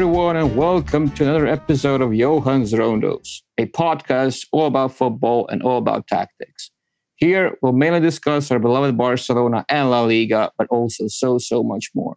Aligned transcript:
everyone, 0.00 0.34
and 0.34 0.56
welcome 0.56 1.10
to 1.10 1.24
another 1.24 1.46
episode 1.46 2.00
of 2.00 2.14
Johan's 2.14 2.72
Rondos, 2.72 3.42
a 3.58 3.66
podcast 3.66 4.46
all 4.50 4.64
about 4.64 4.94
football 4.94 5.46
and 5.48 5.62
all 5.62 5.76
about 5.76 6.06
tactics. 6.06 6.70
Here, 7.16 7.58
we'll 7.60 7.74
mainly 7.74 8.00
discuss 8.00 8.50
our 8.50 8.58
beloved 8.58 8.96
Barcelona 8.96 9.62
and 9.68 9.90
La 9.90 10.00
Liga, 10.04 10.52
but 10.56 10.68
also 10.68 11.04
so, 11.08 11.36
so 11.36 11.62
much 11.62 11.90
more. 11.94 12.16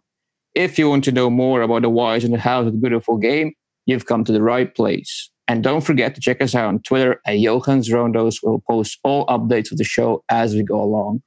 If 0.54 0.78
you 0.78 0.88
want 0.88 1.04
to 1.04 1.12
know 1.12 1.28
more 1.28 1.60
about 1.60 1.82
the 1.82 1.90
whys 1.90 2.24
and 2.24 2.32
the 2.32 2.38
hows 2.38 2.66
of 2.66 2.72
the 2.72 2.78
beautiful 2.78 3.18
game, 3.18 3.52
you've 3.84 4.06
come 4.06 4.24
to 4.24 4.32
the 4.32 4.40
right 4.40 4.74
place. 4.74 5.30
And 5.46 5.62
don't 5.62 5.82
forget 5.82 6.14
to 6.14 6.22
check 6.22 6.40
us 6.40 6.54
out 6.54 6.68
on 6.68 6.78
Twitter 6.78 7.20
at 7.26 7.38
Johan's 7.38 7.90
Rondos, 7.90 8.38
where 8.40 8.52
we'll 8.52 8.62
post 8.66 8.98
all 9.04 9.26
updates 9.26 9.70
of 9.70 9.76
the 9.76 9.84
show 9.84 10.24
as 10.30 10.54
we 10.54 10.62
go 10.62 10.80
along. 10.80 11.22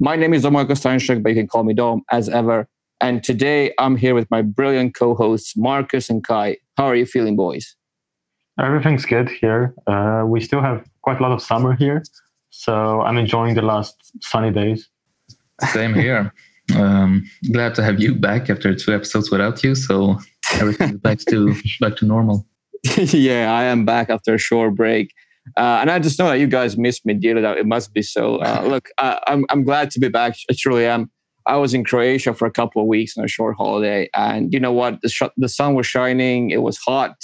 My 0.00 0.16
name 0.16 0.34
is 0.34 0.44
Omar 0.44 0.64
Kostanchuk, 0.64 1.22
but 1.22 1.28
you 1.28 1.36
can 1.36 1.46
call 1.46 1.62
me 1.62 1.72
Dom 1.72 2.02
as 2.10 2.28
ever. 2.28 2.66
And 3.00 3.24
today 3.24 3.72
I'm 3.78 3.96
here 3.96 4.14
with 4.14 4.30
my 4.30 4.42
brilliant 4.42 4.94
co 4.94 5.14
hosts, 5.14 5.56
Marcus 5.56 6.10
and 6.10 6.22
Kai. 6.22 6.58
How 6.76 6.84
are 6.84 6.94
you 6.94 7.06
feeling, 7.06 7.34
boys? 7.34 7.74
Everything's 8.58 9.06
good 9.06 9.30
here. 9.30 9.74
Uh, 9.86 10.24
we 10.26 10.40
still 10.40 10.60
have 10.60 10.84
quite 11.02 11.18
a 11.18 11.22
lot 11.22 11.32
of 11.32 11.40
summer 11.42 11.74
here. 11.74 12.02
So 12.50 13.00
I'm 13.00 13.16
enjoying 13.16 13.54
the 13.54 13.62
last 13.62 13.96
sunny 14.20 14.50
days. 14.50 14.88
Same 15.72 15.94
here. 15.94 16.34
um, 16.76 17.24
glad 17.52 17.74
to 17.76 17.82
have 17.82 18.00
you 18.00 18.14
back 18.14 18.50
after 18.50 18.74
two 18.74 18.94
episodes 18.94 19.30
without 19.30 19.64
you. 19.64 19.74
So 19.74 20.18
everything's 20.52 20.98
back 20.98 21.18
to 21.30 21.54
back 21.80 21.96
to 21.96 22.04
normal. 22.04 22.46
yeah, 22.96 23.52
I 23.52 23.64
am 23.64 23.86
back 23.86 24.10
after 24.10 24.34
a 24.34 24.38
short 24.38 24.74
break. 24.74 25.12
Uh, 25.56 25.78
and 25.80 25.90
I 25.90 25.98
just 25.98 26.18
know 26.18 26.28
that 26.28 26.38
you 26.38 26.46
guys 26.46 26.76
missed 26.76 27.06
me 27.06 27.14
dearly. 27.14 27.40
That 27.40 27.56
it 27.56 27.66
must 27.66 27.94
be 27.94 28.02
so. 28.02 28.36
Uh, 28.36 28.62
look, 28.66 28.88
I, 28.98 29.20
I'm 29.26 29.46
I'm 29.48 29.64
glad 29.64 29.90
to 29.92 30.00
be 30.00 30.08
back. 30.08 30.36
I 30.50 30.54
truly 30.56 30.84
am. 30.84 31.10
I 31.46 31.56
was 31.56 31.74
in 31.74 31.84
Croatia 31.84 32.34
for 32.34 32.46
a 32.46 32.50
couple 32.50 32.82
of 32.82 32.88
weeks 32.88 33.16
on 33.16 33.24
a 33.24 33.28
short 33.28 33.56
holiday, 33.56 34.08
and 34.14 34.52
you 34.52 34.60
know 34.60 34.72
what? 34.72 35.00
The 35.02 35.08
sh- 35.08 35.36
the 35.36 35.48
sun 35.48 35.74
was 35.74 35.86
shining. 35.86 36.50
It 36.50 36.62
was 36.62 36.78
hot, 36.78 37.14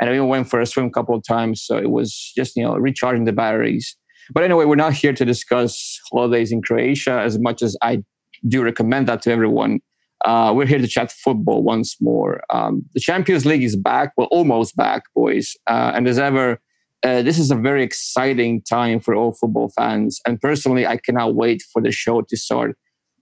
and 0.00 0.10
I 0.10 0.14
even 0.14 0.28
went 0.28 0.48
for 0.48 0.60
a 0.60 0.66
swim 0.66 0.86
a 0.86 0.90
couple 0.90 1.14
of 1.14 1.22
times. 1.24 1.62
So 1.62 1.76
it 1.76 1.90
was 1.90 2.32
just 2.36 2.56
you 2.56 2.62
know 2.62 2.74
recharging 2.76 3.24
the 3.24 3.32
batteries. 3.32 3.96
But 4.32 4.44
anyway, 4.44 4.64
we're 4.64 4.76
not 4.76 4.92
here 4.92 5.12
to 5.12 5.24
discuss 5.24 6.00
holidays 6.12 6.52
in 6.52 6.62
Croatia 6.62 7.20
as 7.20 7.38
much 7.38 7.62
as 7.62 7.76
I 7.82 8.02
do 8.46 8.62
recommend 8.62 9.08
that 9.08 9.22
to 9.22 9.32
everyone. 9.32 9.80
Uh, 10.24 10.52
we're 10.54 10.66
here 10.66 10.78
to 10.78 10.88
chat 10.88 11.12
football 11.12 11.62
once 11.62 11.96
more. 12.00 12.40
Um, 12.50 12.84
the 12.94 13.00
Champions 13.00 13.46
League 13.46 13.62
is 13.62 13.76
back, 13.76 14.12
well, 14.16 14.28
almost 14.30 14.76
back, 14.76 15.04
boys. 15.14 15.54
Uh, 15.66 15.92
and 15.94 16.08
as 16.08 16.18
ever, 16.18 16.60
uh, 17.04 17.22
this 17.22 17.38
is 17.38 17.50
a 17.50 17.54
very 17.54 17.84
exciting 17.84 18.60
time 18.62 18.98
for 18.98 19.14
all 19.14 19.32
football 19.32 19.70
fans. 19.76 20.20
And 20.26 20.40
personally, 20.40 20.86
I 20.86 20.96
cannot 20.96 21.34
wait 21.36 21.62
for 21.72 21.80
the 21.80 21.92
show 21.92 22.22
to 22.22 22.36
start. 22.36 22.76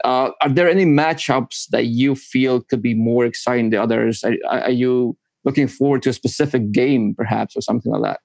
Uh, 0.07 0.31
are 0.41 0.49
there 0.49 0.71
any 0.71 0.87
matchups 0.87 1.67
that 1.71 1.87
you 1.87 2.15
feel 2.15 2.61
could 2.61 2.81
be 2.81 2.95
more 2.95 3.25
exciting 3.27 3.71
than 3.71 3.81
others? 3.81 4.23
Are, 4.23 4.37
are 4.49 4.71
you 4.71 5.17
looking 5.45 5.67
forward 5.67 6.03
to 6.03 6.11
a 6.11 6.13
specific 6.13 6.71
game, 6.71 7.13
perhaps, 7.13 7.57
or 7.57 7.61
something 7.61 7.91
like 7.91 8.03
that? 8.03 8.21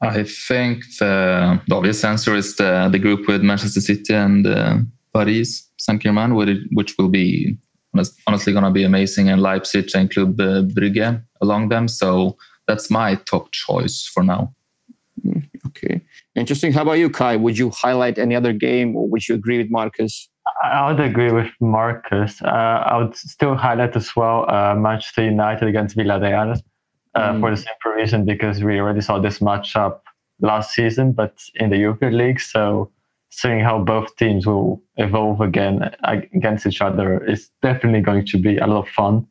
I 0.00 0.22
think 0.22 0.84
the, 1.00 1.60
the 1.66 1.74
obvious 1.74 2.04
answer 2.04 2.36
is 2.36 2.54
the, 2.54 2.88
the 2.90 3.00
group 3.00 3.26
with 3.26 3.42
Manchester 3.42 3.80
City 3.80 4.14
and 4.14 4.46
uh, 4.46 4.78
Paris 5.12 5.68
Saint 5.76 6.00
Germain, 6.00 6.36
which 6.72 6.94
will 6.98 7.08
be 7.08 7.58
honestly 8.28 8.52
going 8.52 8.64
to 8.64 8.70
be 8.70 8.84
amazing, 8.84 9.28
and 9.28 9.42
Leipzig 9.42 9.90
and 9.96 10.08
Club 10.08 10.40
uh, 10.40 10.62
Brugge 10.62 11.20
along 11.40 11.68
them. 11.68 11.88
So 11.88 12.36
that's 12.68 12.90
my 12.90 13.16
top 13.16 13.50
choice 13.50 14.06
for 14.06 14.22
now. 14.22 14.54
Mm, 15.26 15.48
okay, 15.66 16.00
interesting. 16.36 16.72
How 16.72 16.82
about 16.82 16.98
you, 17.02 17.10
Kai? 17.10 17.34
Would 17.36 17.58
you 17.58 17.70
highlight 17.70 18.18
any 18.18 18.36
other 18.36 18.52
game, 18.52 18.94
or 18.94 19.08
would 19.08 19.28
you 19.28 19.34
agree 19.34 19.58
with 19.58 19.70
Marcus? 19.70 20.28
I 20.62 20.90
would 20.90 21.00
agree 21.00 21.32
with 21.32 21.50
Marcus. 21.60 22.42
Uh, 22.42 22.46
I 22.46 22.96
would 22.98 23.16
still 23.16 23.54
highlight 23.54 23.96
as 23.96 24.14
well 24.16 24.48
uh, 24.50 24.74
Manchester 24.74 25.24
United 25.24 25.68
against 25.68 25.96
Villarreal 25.96 26.60
uh, 27.14 27.32
mm. 27.32 27.40
for 27.40 27.50
the 27.50 27.56
simple 27.56 27.92
reason 27.92 28.24
because 28.24 28.62
we 28.62 28.80
already 28.80 29.00
saw 29.00 29.18
this 29.18 29.38
matchup 29.38 30.00
last 30.40 30.72
season, 30.72 31.12
but 31.12 31.38
in 31.54 31.70
the 31.70 31.76
European 31.76 32.18
League. 32.18 32.40
So 32.40 32.90
seeing 33.30 33.60
how 33.60 33.78
both 33.78 34.14
teams 34.16 34.46
will 34.46 34.82
evolve 34.96 35.40
again 35.40 35.90
against 36.04 36.66
each 36.66 36.80
other 36.80 37.24
is 37.24 37.50
definitely 37.62 38.00
going 38.00 38.26
to 38.26 38.38
be 38.38 38.58
a 38.58 38.66
lot 38.66 38.86
of 38.86 38.88
fun. 38.88 39.26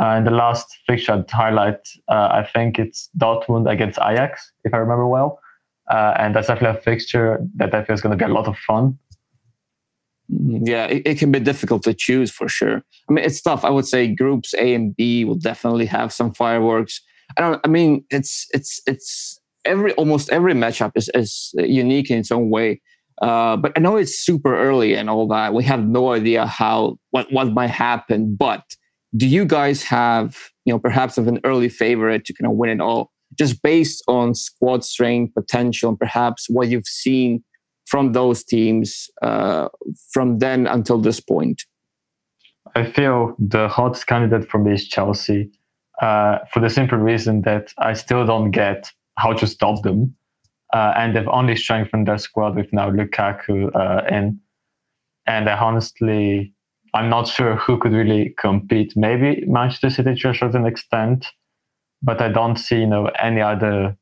Uh, 0.00 0.14
and 0.16 0.26
the 0.26 0.30
last 0.30 0.78
fixture 0.86 1.12
I'd 1.12 1.30
highlight, 1.30 1.80
uh, 2.08 2.28
I 2.32 2.48
think 2.52 2.78
it's 2.78 3.08
Dortmund 3.18 3.70
against 3.70 3.98
Ajax, 3.98 4.52
if 4.64 4.72
I 4.72 4.78
remember 4.78 5.06
well. 5.06 5.40
Uh, 5.90 6.14
and 6.18 6.34
that's 6.34 6.46
definitely 6.46 6.78
a 6.78 6.82
fixture 6.82 7.38
that 7.56 7.74
I 7.74 7.84
feel 7.84 7.94
is 7.94 8.00
going 8.00 8.16
to 8.16 8.24
be 8.24 8.30
a 8.30 8.32
lot 8.32 8.46
of 8.46 8.56
fun. 8.58 8.98
Yeah, 10.32 10.86
it, 10.86 11.02
it, 11.06 11.18
can 11.18 11.32
be 11.32 11.40
difficult 11.40 11.82
to 11.84 11.94
choose 11.94 12.30
for 12.30 12.48
sure. 12.48 12.76
I 13.08 13.12
mean, 13.12 13.24
it's 13.24 13.40
tough. 13.40 13.64
I 13.64 13.70
would 13.70 13.86
say 13.86 14.14
groups 14.14 14.54
A 14.54 14.74
and 14.74 14.94
B 14.94 15.24
will 15.24 15.34
definitely 15.34 15.86
have 15.86 16.12
some 16.12 16.32
fireworks. 16.32 17.00
I 17.36 17.40
don't. 17.40 17.60
I 17.64 17.68
mean, 17.68 18.04
it's 18.10 18.46
it's 18.52 18.80
it's 18.86 19.40
every 19.64 19.92
almost 19.94 20.30
every 20.30 20.54
matchup 20.54 20.92
is 20.94 21.10
is 21.14 21.50
unique 21.54 22.10
in 22.10 22.18
its 22.18 22.30
own 22.30 22.48
way. 22.50 22.80
Uh, 23.20 23.56
but 23.56 23.72
I 23.76 23.80
know 23.80 23.96
it's 23.96 24.18
super 24.18 24.56
early 24.56 24.94
and 24.94 25.10
all 25.10 25.26
that. 25.28 25.52
We 25.52 25.64
have 25.64 25.86
no 25.86 26.12
idea 26.12 26.46
how 26.46 26.98
what 27.10 27.32
what 27.32 27.52
might 27.52 27.70
happen. 27.70 28.36
But 28.36 28.62
do 29.16 29.26
you 29.26 29.44
guys 29.44 29.82
have 29.82 30.36
you 30.64 30.72
know 30.72 30.78
perhaps 30.78 31.18
of 31.18 31.26
an 31.26 31.40
early 31.44 31.68
favorite 31.68 32.24
to 32.26 32.34
kind 32.34 32.50
of 32.50 32.56
win 32.56 32.70
it 32.70 32.80
all, 32.80 33.10
just 33.36 33.62
based 33.62 34.04
on 34.06 34.36
squad 34.36 34.84
strength, 34.84 35.34
potential, 35.34 35.88
and 35.88 35.98
perhaps 35.98 36.46
what 36.48 36.68
you've 36.68 36.86
seen 36.86 37.42
from 37.90 38.12
those 38.12 38.44
teams 38.44 39.10
uh, 39.20 39.68
from 40.12 40.38
then 40.38 40.66
until 40.66 40.98
this 40.98 41.20
point? 41.20 41.64
I 42.76 42.84
feel 42.84 43.34
the 43.38 43.68
hottest 43.68 44.06
candidate 44.06 44.48
for 44.48 44.58
me 44.58 44.74
is 44.74 44.86
Chelsea, 44.86 45.50
uh, 46.00 46.38
for 46.52 46.60
the 46.60 46.70
simple 46.70 46.98
reason 46.98 47.42
that 47.42 47.74
I 47.78 47.94
still 47.94 48.24
don't 48.24 48.52
get 48.52 48.92
how 49.18 49.32
to 49.32 49.46
stop 49.46 49.82
them. 49.82 50.14
Uh, 50.72 50.92
and 50.96 51.16
they've 51.16 51.28
only 51.28 51.56
strengthened 51.56 52.06
their 52.06 52.18
squad 52.18 52.54
with 52.54 52.72
now 52.72 52.88
Lukaku 52.90 53.74
uh, 53.74 54.06
in. 54.08 54.38
And 55.26 55.50
I 55.50 55.58
honestly, 55.58 56.54
I'm 56.94 57.10
not 57.10 57.26
sure 57.26 57.56
who 57.56 57.76
could 57.76 57.92
really 57.92 58.34
compete. 58.38 58.92
Maybe 58.96 59.44
Manchester 59.48 59.90
City 59.90 60.14
to 60.14 60.30
a 60.30 60.34
certain 60.34 60.66
extent, 60.66 61.26
but 62.02 62.22
I 62.22 62.28
don't 62.28 62.56
see 62.56 62.80
you 62.80 62.86
know 62.86 63.06
any 63.18 63.40
other 63.40 63.96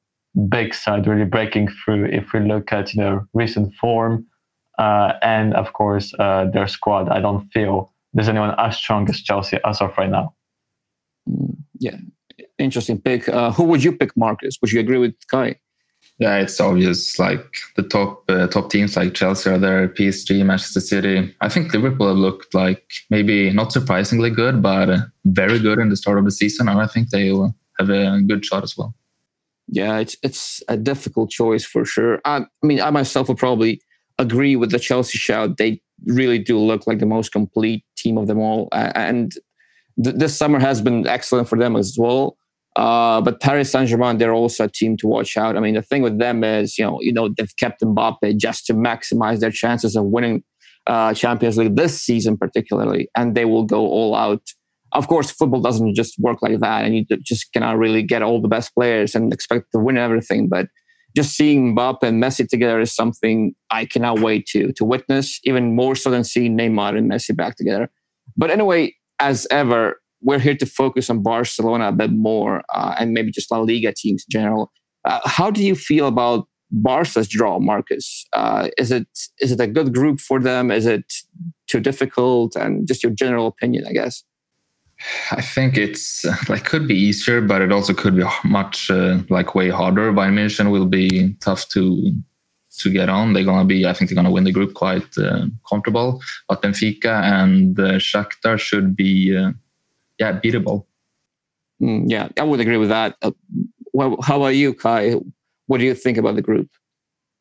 big 0.48 0.74
side 0.74 1.06
really 1.06 1.24
breaking 1.24 1.68
through 1.68 2.06
if 2.06 2.32
we 2.32 2.40
look 2.40 2.72
at 2.72 2.94
you 2.94 3.00
know 3.02 3.26
recent 3.34 3.74
form 3.74 4.26
uh, 4.78 5.14
and 5.22 5.54
of 5.54 5.72
course 5.72 6.14
uh, 6.18 6.46
their 6.52 6.68
squad. 6.68 7.08
I 7.08 7.20
don't 7.20 7.48
feel 7.48 7.92
there's 8.14 8.28
anyone 8.28 8.54
as 8.58 8.76
strong 8.76 9.08
as 9.10 9.20
Chelsea 9.20 9.58
as 9.64 9.80
of 9.80 9.96
right 9.98 10.10
now. 10.10 10.34
Mm, 11.28 11.56
yeah, 11.78 11.96
interesting 12.58 13.00
pick. 13.00 13.28
Uh, 13.28 13.50
who 13.52 13.64
would 13.64 13.82
you 13.82 13.92
pick, 13.92 14.16
Marcus? 14.16 14.56
Would 14.60 14.72
you 14.72 14.80
agree 14.80 14.98
with 14.98 15.14
Kai? 15.30 15.56
Yeah, 16.18 16.38
it's 16.38 16.60
obvious. 16.60 17.18
Like 17.18 17.44
the 17.76 17.82
top 17.82 18.24
uh, 18.28 18.48
top 18.48 18.70
teams 18.70 18.96
like 18.96 19.14
Chelsea 19.14 19.50
are 19.50 19.58
there, 19.58 19.88
PSG, 19.88 20.44
Manchester 20.44 20.80
City. 20.80 21.34
I 21.40 21.48
think 21.48 21.72
Liverpool 21.72 22.08
have 22.08 22.16
looked 22.16 22.54
like 22.54 22.84
maybe 23.10 23.52
not 23.52 23.72
surprisingly 23.72 24.30
good, 24.30 24.62
but 24.62 24.90
uh, 24.90 24.98
very 25.26 25.58
good 25.58 25.78
in 25.78 25.90
the 25.90 25.96
start 25.96 26.18
of 26.18 26.24
the 26.24 26.30
season, 26.30 26.68
and 26.68 26.80
I 26.80 26.86
think 26.86 27.10
they 27.10 27.30
will 27.30 27.54
have 27.78 27.90
a 27.90 28.20
good 28.26 28.44
shot 28.44 28.64
as 28.64 28.76
well. 28.76 28.94
Yeah, 29.68 29.98
it's 29.98 30.16
it's 30.22 30.62
a 30.68 30.76
difficult 30.76 31.30
choice 31.30 31.64
for 31.64 31.84
sure. 31.84 32.20
I, 32.24 32.38
I 32.38 32.66
mean, 32.66 32.80
I 32.80 32.90
myself 32.90 33.28
would 33.28 33.36
probably 33.36 33.80
agree 34.18 34.56
with 34.56 34.70
the 34.70 34.78
Chelsea 34.78 35.18
shout. 35.18 35.58
They 35.58 35.80
really 36.06 36.38
do 36.38 36.58
look 36.58 36.86
like 36.86 36.98
the 36.98 37.06
most 37.06 37.32
complete 37.32 37.84
team 37.96 38.16
of 38.16 38.26
them 38.26 38.38
all, 38.38 38.68
and 38.72 39.32
th- 40.02 40.16
this 40.16 40.36
summer 40.36 40.58
has 40.58 40.80
been 40.80 41.06
excellent 41.06 41.48
for 41.48 41.58
them 41.58 41.76
as 41.76 41.96
well. 41.98 42.36
Uh, 42.76 43.20
but 43.20 43.40
Paris 43.40 43.72
Saint 43.72 43.88
Germain, 43.88 44.18
they're 44.18 44.32
also 44.32 44.64
a 44.64 44.68
team 44.68 44.96
to 44.98 45.06
watch 45.06 45.36
out. 45.36 45.56
I 45.56 45.60
mean, 45.60 45.74
the 45.74 45.82
thing 45.82 46.00
with 46.02 46.18
them 46.18 46.44
is, 46.44 46.78
you 46.78 46.84
know, 46.84 46.98
you 47.02 47.12
know, 47.12 47.28
they've 47.36 47.56
kept 47.58 47.82
Mbappe 47.82 48.36
just 48.38 48.66
to 48.66 48.74
maximize 48.74 49.40
their 49.40 49.50
chances 49.50 49.96
of 49.96 50.04
winning 50.04 50.44
uh, 50.86 51.12
Champions 51.12 51.58
League 51.58 51.76
this 51.76 52.00
season, 52.00 52.36
particularly, 52.36 53.08
and 53.16 53.34
they 53.34 53.44
will 53.44 53.64
go 53.64 53.80
all 53.80 54.14
out. 54.14 54.42
Of 54.92 55.08
course, 55.08 55.30
football 55.30 55.60
doesn't 55.60 55.94
just 55.94 56.18
work 56.18 56.40
like 56.40 56.60
that, 56.60 56.84
and 56.84 56.96
you 56.96 57.04
just 57.22 57.52
cannot 57.52 57.78
really 57.78 58.02
get 58.02 58.22
all 58.22 58.40
the 58.40 58.48
best 58.48 58.74
players 58.74 59.14
and 59.14 59.32
expect 59.32 59.66
to 59.72 59.78
win 59.78 59.98
everything. 59.98 60.48
But 60.48 60.68
just 61.16 61.36
seeing 61.36 61.74
Mbappe 61.74 62.02
and 62.02 62.22
Messi 62.22 62.48
together 62.48 62.80
is 62.80 62.94
something 62.94 63.54
I 63.70 63.84
cannot 63.84 64.20
wait 64.20 64.46
to 64.52 64.72
to 64.72 64.84
witness, 64.84 65.40
even 65.44 65.74
more 65.74 65.94
so 65.94 66.10
than 66.10 66.24
seeing 66.24 66.56
Neymar 66.56 66.96
and 66.96 67.10
Messi 67.10 67.36
back 67.36 67.56
together. 67.56 67.90
But 68.36 68.50
anyway, 68.50 68.94
as 69.18 69.46
ever, 69.50 70.00
we're 70.22 70.38
here 70.38 70.56
to 70.56 70.66
focus 70.66 71.10
on 71.10 71.22
Barcelona 71.22 71.88
a 71.88 71.92
bit 71.92 72.12
more 72.12 72.62
uh, 72.74 72.94
and 72.98 73.12
maybe 73.12 73.30
just 73.30 73.50
La 73.50 73.58
Liga 73.58 73.92
teams 73.96 74.24
in 74.28 74.40
general. 74.40 74.72
Uh, 75.04 75.20
how 75.24 75.50
do 75.50 75.64
you 75.64 75.74
feel 75.74 76.06
about 76.06 76.46
Barca's 76.70 77.28
draw, 77.28 77.58
Marcus? 77.58 78.26
Uh, 78.32 78.68
is 78.78 78.90
it 78.90 79.06
is 79.40 79.52
it 79.52 79.60
a 79.60 79.66
good 79.66 79.94
group 79.94 80.20
for 80.20 80.40
them? 80.40 80.70
Is 80.70 80.86
it 80.86 81.04
too 81.66 81.80
difficult? 81.80 82.56
And 82.56 82.86
just 82.86 83.02
your 83.02 83.12
general 83.12 83.46
opinion, 83.46 83.84
I 83.88 83.92
guess. 83.92 84.22
I 85.30 85.40
think 85.40 85.76
it's 85.76 86.24
like 86.48 86.64
could 86.64 86.88
be 86.88 86.94
easier, 86.94 87.40
but 87.40 87.62
it 87.62 87.72
also 87.72 87.94
could 87.94 88.16
be 88.16 88.24
much 88.44 88.90
uh, 88.90 89.18
like 89.28 89.54
way 89.54 89.68
harder. 89.68 90.12
Bayern 90.12 90.34
Munich 90.34 90.72
will 90.72 90.86
be 90.86 91.34
tough 91.40 91.68
to 91.70 92.12
to 92.78 92.90
get 92.90 93.08
on. 93.08 93.32
They're 93.32 93.44
gonna 93.44 93.64
be, 93.64 93.86
I 93.86 93.92
think, 93.92 94.10
they're 94.10 94.16
gonna 94.16 94.30
win 94.30 94.44
the 94.44 94.52
group 94.52 94.74
quite 94.74 95.16
uh, 95.18 95.46
comfortable. 95.68 96.20
But 96.48 96.62
Benfica 96.62 97.22
and 97.22 97.78
uh, 97.78 97.98
Shakhtar 97.98 98.58
should 98.58 98.96
be 98.96 99.36
uh, 99.36 99.52
yeah, 100.18 100.40
beatable. 100.40 100.84
Mm, 101.80 102.04
yeah, 102.08 102.28
I 102.38 102.42
would 102.42 102.60
agree 102.60 102.76
with 102.76 102.88
that. 102.88 103.16
Uh, 103.22 103.30
well, 103.92 104.16
how 104.22 104.36
about 104.36 104.56
you, 104.56 104.74
Kai? 104.74 105.14
What 105.66 105.78
do 105.78 105.84
you 105.84 105.94
think 105.94 106.18
about 106.18 106.34
the 106.34 106.42
group? 106.42 106.68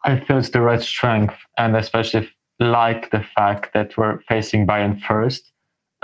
I 0.04 0.20
feel 0.20 0.38
it's 0.38 0.50
the 0.50 0.62
right 0.62 0.82
strength, 0.82 1.36
and 1.58 1.76
especially 1.76 2.30
like 2.60 3.12
the 3.12 3.26
fact 3.36 3.74
that 3.74 3.98
we're 3.98 4.20
facing 4.22 4.68
Bayern 4.68 5.02
first, 5.02 5.52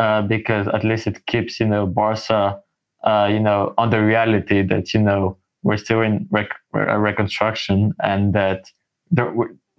uh, 0.03 0.21
because 0.21 0.67
at 0.67 0.83
least 0.83 1.07
it 1.07 1.25
keeps 1.27 1.61
you 1.61 1.65
know 1.65 1.85
Barca, 1.88 2.59
uh, 3.05 3.29
you 3.31 3.39
know, 3.39 3.73
on 3.77 3.89
the 3.89 4.01
reality 4.03 4.61
that 4.61 4.94
you 4.94 5.01
know 5.01 5.38
we're 5.63 5.77
still 5.77 6.01
in 6.01 6.27
rec- 6.29 6.59
reconstruction 6.73 7.94
and 8.01 8.33
that 8.33 8.59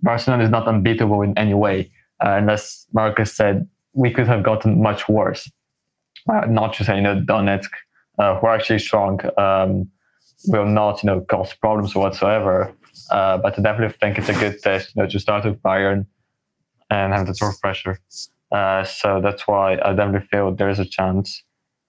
Barcelona 0.00 0.44
is 0.44 0.50
not 0.50 0.67
unbeatable 0.67 1.21
in 1.21 1.37
any 1.37 1.53
way. 1.53 1.91
Uh, 2.25 2.38
and 2.38 2.50
as 2.50 2.87
Marcus 2.94 3.35
said, 3.35 3.69
we 3.93 4.11
could 4.11 4.26
have 4.26 4.43
gotten 4.43 4.82
much 4.82 5.09
worse. 5.11 5.50
Uh, 6.26 6.47
not 6.47 6.73
to 6.75 6.85
say, 6.85 6.97
you 6.97 7.03
know, 7.03 7.21
Donetsk, 7.21 7.73
uh, 8.19 8.38
who 8.38 8.47
are 8.47 8.55
actually 8.55 8.79
strong, 8.79 9.21
um, 9.37 9.87
will 10.47 10.65
not, 10.65 11.03
you 11.03 11.09
know, 11.09 11.21
cause 11.21 11.53
problems 11.53 11.94
whatsoever. 11.94 12.73
But 13.11 13.59
I 13.59 13.62
definitely 13.62 13.94
think 14.00 14.17
it's 14.17 14.31
a 14.31 14.41
good 14.44 14.62
test, 14.62 14.94
you 14.94 15.03
know, 15.03 15.09
to 15.09 15.21
start 15.21 15.44
with 15.44 15.61
Bayern 15.61 16.06
and 16.88 17.12
have 17.12 17.26
the 17.26 17.35
sort 17.35 17.53
of 17.55 17.61
pressure. 17.61 17.99
Uh, 18.55 18.85
so 18.85 19.21
that's 19.21 19.49
why 19.49 19.73
I 19.85 19.95
definitely 19.95 20.29
feel 20.31 20.55
there 20.55 20.69
is 20.69 20.79
a 20.79 20.85
chance 20.85 21.43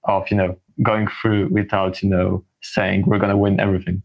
of, 0.05 0.29
you 0.31 0.37
know, 0.37 0.57
going 0.81 1.07
through 1.21 1.49
without, 1.51 2.01
you 2.01 2.09
know, 2.09 2.43
saying 2.63 3.03
we're 3.05 3.19
going 3.19 3.29
to 3.29 3.37
win 3.37 3.59
everything. 3.59 4.01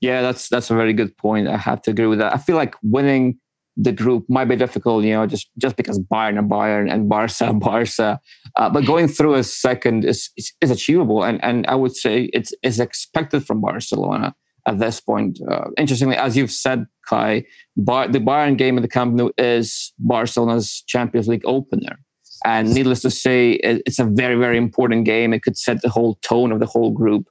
Yeah, 0.00 0.22
that's 0.22 0.48
that's 0.48 0.70
a 0.70 0.74
very 0.74 0.92
good 0.92 1.16
point. 1.16 1.46
I 1.46 1.56
have 1.56 1.82
to 1.82 1.92
agree 1.92 2.06
with 2.06 2.18
that. 2.18 2.34
I 2.34 2.38
feel 2.38 2.56
like 2.56 2.74
winning 2.82 3.38
the 3.76 3.92
group 3.92 4.28
might 4.28 4.46
be 4.46 4.56
difficult, 4.56 5.04
you 5.04 5.12
know, 5.12 5.24
just 5.26 5.48
just 5.56 5.76
because 5.76 6.00
Bayern 6.00 6.36
and 6.36 6.50
Bayern 6.50 6.92
and 6.92 7.08
Barca 7.08 7.52
Barca, 7.54 8.20
uh, 8.56 8.68
but 8.68 8.84
going 8.84 9.06
through 9.06 9.34
a 9.34 9.44
second 9.44 10.04
is, 10.04 10.30
is, 10.36 10.52
is 10.60 10.70
achievable, 10.72 11.22
and 11.22 11.42
and 11.44 11.64
I 11.68 11.76
would 11.76 11.94
say 11.94 12.24
it's 12.32 12.52
is 12.64 12.80
expected 12.80 13.46
from 13.46 13.60
Barcelona 13.60 14.34
at 14.66 14.78
this 14.78 15.00
point. 15.00 15.38
Uh, 15.50 15.68
interestingly, 15.78 16.16
as 16.16 16.36
you've 16.36 16.50
said, 16.50 16.86
Kai, 17.08 17.44
Bar- 17.76 18.08
the 18.08 18.18
Bayern 18.18 18.56
game 18.56 18.76
in 18.76 18.82
the 18.82 18.88
Camp 18.88 19.14
Nou 19.14 19.30
is 19.38 19.92
Barcelona's 19.98 20.82
Champions 20.86 21.28
League 21.28 21.44
opener. 21.44 21.98
And 22.44 22.72
needless 22.72 23.02
to 23.02 23.10
say, 23.10 23.52
it's 23.62 23.98
a 23.98 24.04
very, 24.04 24.36
very 24.36 24.56
important 24.56 25.04
game. 25.04 25.34
It 25.34 25.42
could 25.42 25.58
set 25.58 25.82
the 25.82 25.90
whole 25.90 26.14
tone 26.22 26.52
of 26.52 26.60
the 26.60 26.66
whole 26.66 26.90
group. 26.90 27.26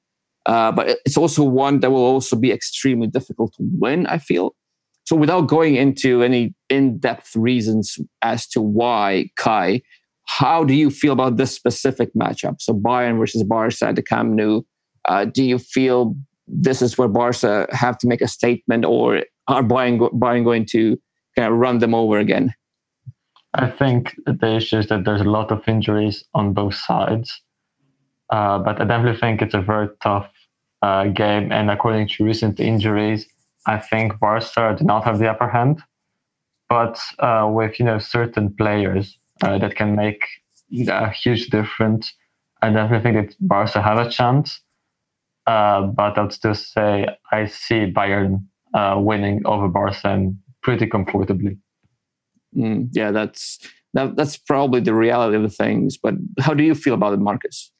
Uh, 0.46 0.72
but 0.72 1.00
it's 1.06 1.18
also 1.18 1.44
one 1.44 1.80
that 1.80 1.92
will 1.92 2.06
also 2.06 2.36
be 2.36 2.52
extremely 2.52 3.08
difficult 3.08 3.54
to 3.54 3.64
win, 3.80 4.06
I 4.08 4.20
feel. 4.20 4.56
So, 5.06 5.16
without 5.16 5.48
going 5.48 5.76
into 5.76 6.22
any 6.22 6.54
in 6.70 7.00
depth 7.00 7.36
reasons 7.36 7.98
as 8.22 8.48
to 8.50 8.62
why, 8.62 9.30
Kai, 9.38 9.82
how 10.26 10.64
do 10.64 10.76
you 10.76 10.92
feel 10.92 11.14
about 11.14 11.38
this 11.38 11.54
specific 11.54 12.14
matchup? 12.14 12.62
So, 12.62 12.74
Bayern 12.74 13.18
versus 13.18 13.44
Barca 13.44 13.88
at 13.88 13.96
the 13.96 14.04
Camp 14.04 14.36
Nou. 14.36 14.62
Uh, 15.06 15.26
do 15.26 15.44
you 15.44 15.58
feel 15.58 16.16
this 16.50 16.82
is 16.82 16.98
where 16.98 17.08
Barca 17.08 17.68
have 17.72 17.98
to 18.00 18.08
make 18.08 18.22
a 18.22 18.28
statement, 18.28 18.86
or 18.86 19.24
are 19.48 19.64
Bayern, 19.64 20.12
Bayern 20.14 20.44
going 20.44 20.66
to 20.72 20.98
kind 21.36 21.52
of 21.52 21.58
run 21.58 21.80
them 21.80 21.94
over 21.94 22.18
again? 22.18 22.54
I 23.54 23.70
think 23.70 24.16
the 24.26 24.56
issue 24.56 24.78
is 24.78 24.88
that 24.88 25.06
there's 25.06 25.22
a 25.22 25.26
lot 25.30 25.52
of 25.52 25.68
injuries 25.68 26.24
on 26.34 26.54
both 26.54 26.76
sides. 26.76 27.42
Uh, 28.30 28.60
but 28.60 28.80
I 28.80 28.86
definitely 28.86 29.20
think 29.20 29.42
it's 29.42 29.56
a 29.56 29.62
very 29.62 29.90
tough 30.02 30.30
uh, 30.82 31.06
game. 31.06 31.52
And 31.52 31.72
according 31.72 32.10
to 32.10 32.24
recent 32.24 32.60
injuries, 32.60 33.26
I 33.66 33.80
think 33.80 34.20
Barca 34.20 34.76
did 34.78 34.86
not 34.86 35.04
have 35.04 35.20
the 35.20 35.30
upper 35.30 35.48
hand. 35.48 35.82
But 36.70 37.00
uh, 37.18 37.50
with 37.52 37.80
you 37.80 37.86
know 37.86 37.98
certain 37.98 38.54
players 38.56 39.18
uh, 39.42 39.58
that 39.58 39.76
can 39.76 39.96
make 39.96 40.24
a 40.88 41.10
huge 41.10 41.48
difference, 41.48 42.14
I 42.62 42.70
definitely 42.70 43.12
think 43.12 43.30
that 43.30 43.36
Barca 43.40 43.82
have 43.82 43.98
a 43.98 44.10
chance. 44.10 44.62
Uh, 45.50 45.82
but 46.00 46.16
I'd 46.20 46.32
still 46.32 46.54
say 46.54 47.08
I 47.32 47.48
see 47.48 47.92
Bayern 47.92 48.44
uh, 48.76 48.96
winning 49.00 49.42
over 49.46 49.68
Barca 49.68 50.32
pretty 50.62 50.86
comfortably. 50.86 51.58
Mm, 52.56 52.90
yeah, 52.92 53.10
that's 53.10 53.58
that, 53.96 54.16
that's 54.16 54.38
probably 54.38 54.82
the 54.82 54.94
reality 54.94 55.38
of 55.38 55.42
the 55.42 55.50
things. 55.64 55.98
But 55.98 56.14
how 56.40 56.54
do 56.54 56.64
you 56.64 56.76
feel 56.76 56.94
about 56.94 57.14
it, 57.14 57.20
Marcus? 57.20 57.72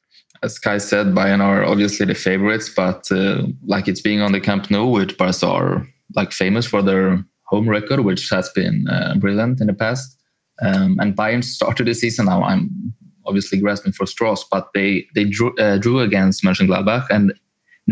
As 0.42 0.58
Kai 0.58 0.78
said, 0.78 1.08
Bayern 1.08 1.40
are 1.40 1.64
obviously 1.64 2.06
the 2.06 2.14
favorites, 2.14 2.68
but 2.74 3.06
uh, 3.12 3.42
like 3.64 3.86
it's 3.86 4.00
being 4.00 4.20
on 4.20 4.32
the 4.32 4.40
Camp 4.40 4.68
Nou, 4.68 4.86
which 4.86 5.16
Barca 5.16 5.46
are 5.46 5.86
like 6.16 6.32
famous 6.32 6.66
for 6.66 6.82
their 6.82 7.24
home 7.44 7.68
record, 7.68 8.00
which 8.00 8.28
has 8.30 8.48
been 8.48 8.88
uh, 8.88 9.14
brilliant 9.16 9.60
in 9.60 9.68
the 9.68 9.74
past. 9.74 10.18
Um, 10.60 10.96
and 10.98 11.16
Bayern 11.16 11.44
started 11.44 11.86
the 11.86 11.94
season 11.94 12.26
now. 12.26 12.42
I'm 12.42 12.94
obviously 13.26 13.60
grasping 13.60 13.92
for 13.92 14.06
straws, 14.06 14.44
but 14.50 14.70
they 14.74 15.06
they 15.14 15.24
drew, 15.24 15.54
uh, 15.56 15.78
drew 15.78 16.00
against 16.00 16.42
Mönchengladbach 16.42 17.06
and 17.10 17.32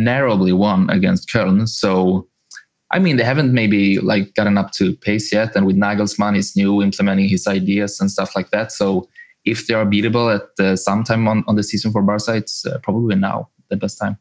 narrowly 0.04 0.52
won 0.52 0.88
against 0.90 1.28
Köln. 1.28 1.68
So 1.68 2.28
I 2.90 2.98
mean, 2.98 3.16
they 3.16 3.24
haven't 3.24 3.52
maybe 3.52 3.98
like 3.98 4.34
gotten 4.34 4.56
up 4.56 4.72
to 4.72 4.96
pace 4.96 5.32
yet. 5.32 5.54
And 5.54 5.66
with 5.66 5.76
Nagelsmann, 5.76 6.36
he's 6.36 6.56
new, 6.56 6.82
implementing 6.82 7.28
his 7.28 7.46
ideas 7.46 8.00
and 8.00 8.10
stuff 8.10 8.34
like 8.34 8.50
that. 8.50 8.72
So 8.72 9.08
if 9.44 9.66
they 9.66 9.74
are 9.74 9.84
beatable 9.84 10.34
at 10.34 10.64
uh, 10.64 10.76
some 10.76 11.04
time 11.04 11.28
on, 11.28 11.44
on 11.46 11.56
the 11.56 11.62
season 11.62 11.92
for 11.92 12.02
Barca, 12.02 12.34
it's 12.34 12.64
uh, 12.64 12.78
probably 12.82 13.16
now 13.16 13.50
the 13.68 13.76
best 13.76 13.98
time. 13.98 14.16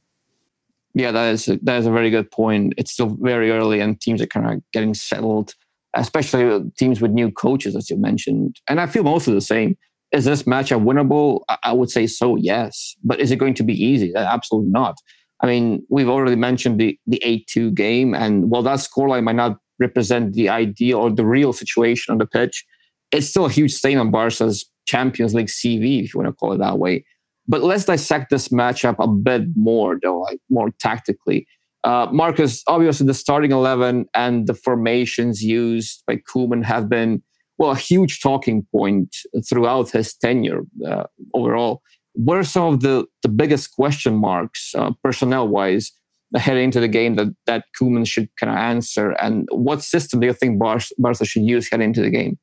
Yeah, 0.93 1.11
that 1.11 1.33
is 1.33 1.47
a, 1.47 1.57
that 1.63 1.77
is 1.77 1.85
a 1.85 1.91
very 1.91 2.09
good 2.09 2.29
point. 2.31 2.73
It's 2.77 2.91
still 2.91 3.15
very 3.21 3.51
early, 3.51 3.79
and 3.79 3.99
teams 4.01 4.21
are 4.21 4.27
kind 4.27 4.49
of 4.49 4.71
getting 4.73 4.95
settled, 4.95 5.53
especially 5.93 6.71
teams 6.77 7.01
with 7.01 7.11
new 7.11 7.31
coaches, 7.31 7.75
as 7.75 7.89
you 7.89 7.97
mentioned. 7.97 8.59
And 8.67 8.81
I 8.81 8.87
feel 8.87 9.03
mostly 9.03 9.33
the 9.33 9.41
same. 9.41 9.77
Is 10.11 10.25
this 10.25 10.43
matchup 10.43 10.83
winnable? 10.83 11.41
I 11.63 11.71
would 11.71 11.91
say 11.91 12.07
so, 12.07 12.35
yes. 12.35 12.95
But 13.03 13.19
is 13.19 13.31
it 13.31 13.35
going 13.35 13.53
to 13.55 13.63
be 13.63 13.73
easy? 13.73 14.13
Absolutely 14.15 14.71
not. 14.71 14.95
I 15.41 15.47
mean, 15.47 15.85
we've 15.89 16.09
already 16.09 16.35
mentioned 16.35 16.79
the 16.79 16.97
the 17.05 17.21
eight 17.23 17.47
two 17.47 17.71
game, 17.71 18.13
and 18.13 18.49
while 18.49 18.63
that 18.63 18.79
scoreline 18.79 19.23
might 19.23 19.35
not 19.35 19.57
represent 19.79 20.33
the 20.33 20.49
ideal 20.49 20.97
or 20.99 21.11
the 21.11 21.25
real 21.25 21.53
situation 21.53 22.11
on 22.11 22.17
the 22.17 22.25
pitch, 22.25 22.65
it's 23.11 23.27
still 23.27 23.45
a 23.45 23.51
huge 23.51 23.73
stain 23.73 23.97
on 23.97 24.11
Barca's 24.11 24.65
Champions 24.87 25.33
League 25.33 25.47
CV, 25.47 26.03
if 26.03 26.13
you 26.13 26.19
want 26.19 26.29
to 26.29 26.33
call 26.33 26.53
it 26.53 26.57
that 26.57 26.79
way. 26.79 27.05
But 27.47 27.61
let's 27.63 27.85
dissect 27.85 28.29
this 28.29 28.49
matchup 28.49 28.95
a 28.99 29.07
bit 29.07 29.43
more, 29.55 29.99
though, 30.01 30.21
like 30.21 30.39
more 30.49 30.71
tactically. 30.79 31.47
Uh, 31.83 32.07
Marcus, 32.11 32.63
obviously, 32.67 33.05
the 33.05 33.13
starting 33.13 33.51
eleven 33.51 34.07
and 34.13 34.47
the 34.47 34.53
formations 34.53 35.43
used 35.43 36.03
by 36.07 36.17
Koeman 36.17 36.65
have 36.65 36.89
been 36.89 37.21
well 37.59 37.71
a 37.71 37.75
huge 37.75 38.21
talking 38.21 38.65
point 38.71 39.15
throughout 39.47 39.91
his 39.91 40.13
tenure 40.15 40.61
uh, 40.85 41.03
overall 41.33 41.81
what 42.17 42.37
are 42.37 42.43
some 42.43 42.73
of 42.73 42.81
the, 42.81 43.05
the 43.21 43.29
biggest 43.29 43.73
question 43.75 44.15
marks 44.15 44.73
uh, 44.75 44.91
personnel 45.03 45.47
wise 45.47 45.91
heading 46.35 46.65
into 46.65 46.79
the 46.79 46.87
game 46.87 47.15
that 47.15 47.27
that 47.45 47.65
Koeman 47.79 48.07
should 48.07 48.27
kind 48.39 48.51
of 48.51 48.57
answer? 48.57 49.11
And 49.11 49.47
what 49.51 49.83
system 49.83 50.19
do 50.19 50.27
you 50.27 50.33
think 50.33 50.59
Barca, 50.59 50.87
Barca 50.97 51.25
should 51.25 51.43
use 51.43 51.69
heading 51.69 51.89
into 51.89 52.01
the 52.01 52.09
game? 52.09 52.37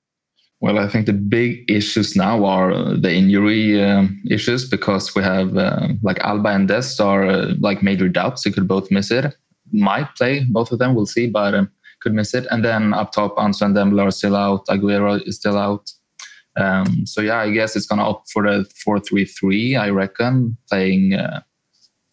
Well 0.61 0.79
I 0.79 0.89
think 0.89 1.07
the 1.07 1.13
big 1.13 1.69
issues 1.69 2.15
now 2.15 2.45
are 2.45 2.73
uh, 2.73 2.95
the 2.95 3.13
injury 3.13 3.83
um, 3.83 4.23
issues 4.31 4.69
because 4.69 5.15
we 5.15 5.23
have 5.25 5.57
uh, 5.57 5.89
like 6.03 6.21
Alba 6.21 6.51
and 6.51 6.69
Dest 6.69 7.01
are 7.01 7.27
uh, 7.27 7.55
like 7.59 7.83
major 7.83 8.09
doubts. 8.09 8.43
They 8.43 8.53
could 8.53 8.69
both 8.69 8.91
miss 8.93 9.11
it. 9.11 9.35
Might 9.73 10.15
play 10.15 10.45
both 10.49 10.71
of 10.71 10.79
them. 10.79 10.95
We'll 10.95 11.07
see 11.07 11.29
but 11.29 11.55
um, 11.55 11.71
could 12.01 12.15
miss 12.15 12.33
it. 12.33 12.47
And 12.51 12.65
then 12.65 12.95
up 12.95 13.11
top 13.11 13.35
Ansu 13.37 13.63
and 13.63 13.75
Dembele 13.75 14.07
are 14.07 14.11
still 14.13 14.37
out. 14.37 14.67
Aguero 14.69 15.21
is 15.27 15.37
still 15.37 15.59
out 15.59 15.91
um, 16.57 17.07
so 17.07 17.21
yeah, 17.21 17.39
I 17.39 17.51
guess 17.51 17.77
it's 17.77 17.87
gonna 17.87 18.03
opt 18.05 18.31
for 18.31 18.43
the 18.43 18.65
four-three-three. 18.85 19.77
I 19.77 19.91
reckon 19.91 20.57
playing 20.69 21.15
uh, 21.15 21.43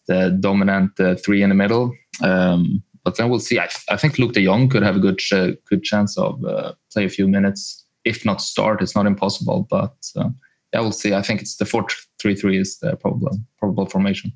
the 0.08 0.36
dominant 0.40 0.98
uh, 0.98 1.14
three 1.14 1.42
in 1.42 1.48
the 1.48 1.54
middle. 1.54 1.94
Um, 2.22 2.82
but 3.04 3.16
then 3.16 3.28
we'll 3.28 3.40
see. 3.40 3.58
I, 3.58 3.68
I, 3.88 3.96
think 3.96 4.14
Luuk 4.14 4.32
De 4.32 4.44
Jong 4.44 4.68
could 4.68 4.82
have 4.82 4.96
a 4.96 5.00
good 5.00 5.18
ch- 5.18 5.56
good 5.68 5.82
chance 5.82 6.16
of 6.16 6.44
uh, 6.44 6.72
play 6.92 7.04
a 7.04 7.08
few 7.08 7.26
minutes, 7.26 7.84
if 8.04 8.24
not 8.24 8.40
start. 8.40 8.82
It's 8.82 8.94
not 8.94 9.06
impossible, 9.06 9.66
but 9.68 9.96
uh, 10.16 10.30
yeah, 10.72 10.80
we'll 10.80 10.92
see. 10.92 11.14
I 11.14 11.22
think 11.22 11.40
it's 11.40 11.56
the 11.56 11.64
four-three-three 11.64 12.58
is 12.58 12.78
the 12.78 12.96
probable 12.96 13.38
probable 13.58 13.86
formation. 13.86 14.32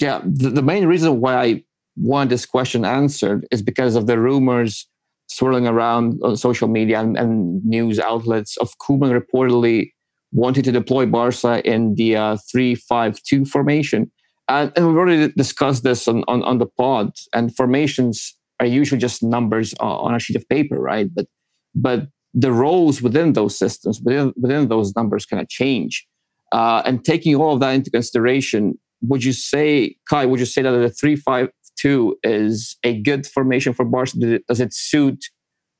Yeah, 0.00 0.20
the, 0.24 0.50
the 0.50 0.62
main 0.62 0.86
reason 0.86 1.20
why 1.20 1.36
I 1.36 1.64
want 1.96 2.30
this 2.30 2.44
question 2.44 2.84
answered 2.84 3.46
is 3.50 3.62
because 3.62 3.96
of 3.96 4.06
the 4.06 4.18
rumors 4.18 4.86
swirling 5.28 5.66
around 5.66 6.20
on 6.22 6.36
social 6.36 6.68
media 6.68 7.00
and, 7.00 7.16
and 7.16 7.64
news 7.64 7.98
outlets 7.98 8.56
of 8.58 8.70
Koeman 8.78 9.18
reportedly 9.18 9.90
wanted 10.32 10.64
to 10.64 10.72
deploy 10.72 11.06
Barca 11.06 11.62
in 11.64 11.94
the 11.94 12.16
uh, 12.16 12.36
3 12.50 12.74
5 12.74 13.22
2 13.22 13.44
formation. 13.44 14.10
And, 14.48 14.72
and, 14.76 14.86
we've 14.86 14.96
already 14.96 15.32
discussed 15.32 15.84
this 15.84 16.06
on, 16.06 16.22
on, 16.28 16.42
on, 16.42 16.58
the 16.58 16.66
pod, 16.66 17.12
and 17.32 17.54
formations 17.56 18.36
are 18.60 18.66
usually 18.66 19.00
just 19.00 19.22
numbers 19.22 19.72
on 19.80 20.14
a 20.14 20.18
sheet 20.18 20.36
of 20.36 20.46
paper, 20.50 20.78
right? 20.78 21.08
But, 21.14 21.26
but 21.74 22.08
the 22.34 22.52
roles 22.52 23.00
within 23.00 23.32
those 23.32 23.56
systems, 23.58 24.02
within, 24.04 24.34
within 24.36 24.68
those 24.68 24.94
numbers, 24.94 25.24
kind 25.24 25.40
of 25.40 25.48
change. 25.48 26.06
Uh, 26.52 26.82
and 26.84 27.04
taking 27.04 27.34
all 27.36 27.54
of 27.54 27.60
that 27.60 27.74
into 27.74 27.90
consideration, 27.90 28.78
would 29.02 29.24
you 29.24 29.32
say, 29.32 29.96
Kai, 30.10 30.26
would 30.26 30.40
you 30.40 30.46
say 30.46 30.60
that 30.60 30.70
the 30.70 30.90
3 30.90 31.16
5 31.16 31.48
Two 31.76 32.16
is 32.22 32.76
a 32.84 33.00
good 33.00 33.26
formation 33.26 33.72
for 33.72 33.84
Barca. 33.84 34.40
Does 34.48 34.60
it 34.60 34.72
suit 34.72 35.24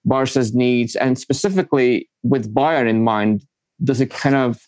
Barca's 0.04 0.54
needs? 0.54 0.96
And 0.96 1.18
specifically 1.18 2.08
with 2.22 2.52
Bayern 2.54 2.88
in 2.88 3.04
mind, 3.04 3.44
does 3.82 4.00
it 4.00 4.10
kind 4.10 4.34
of 4.34 4.60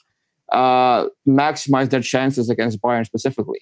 uh, 0.53 1.07
maximize 1.27 1.91
their 1.91 2.01
chances 2.01 2.49
against 2.51 2.81
Bayern 2.81 3.05
specifically? 3.05 3.61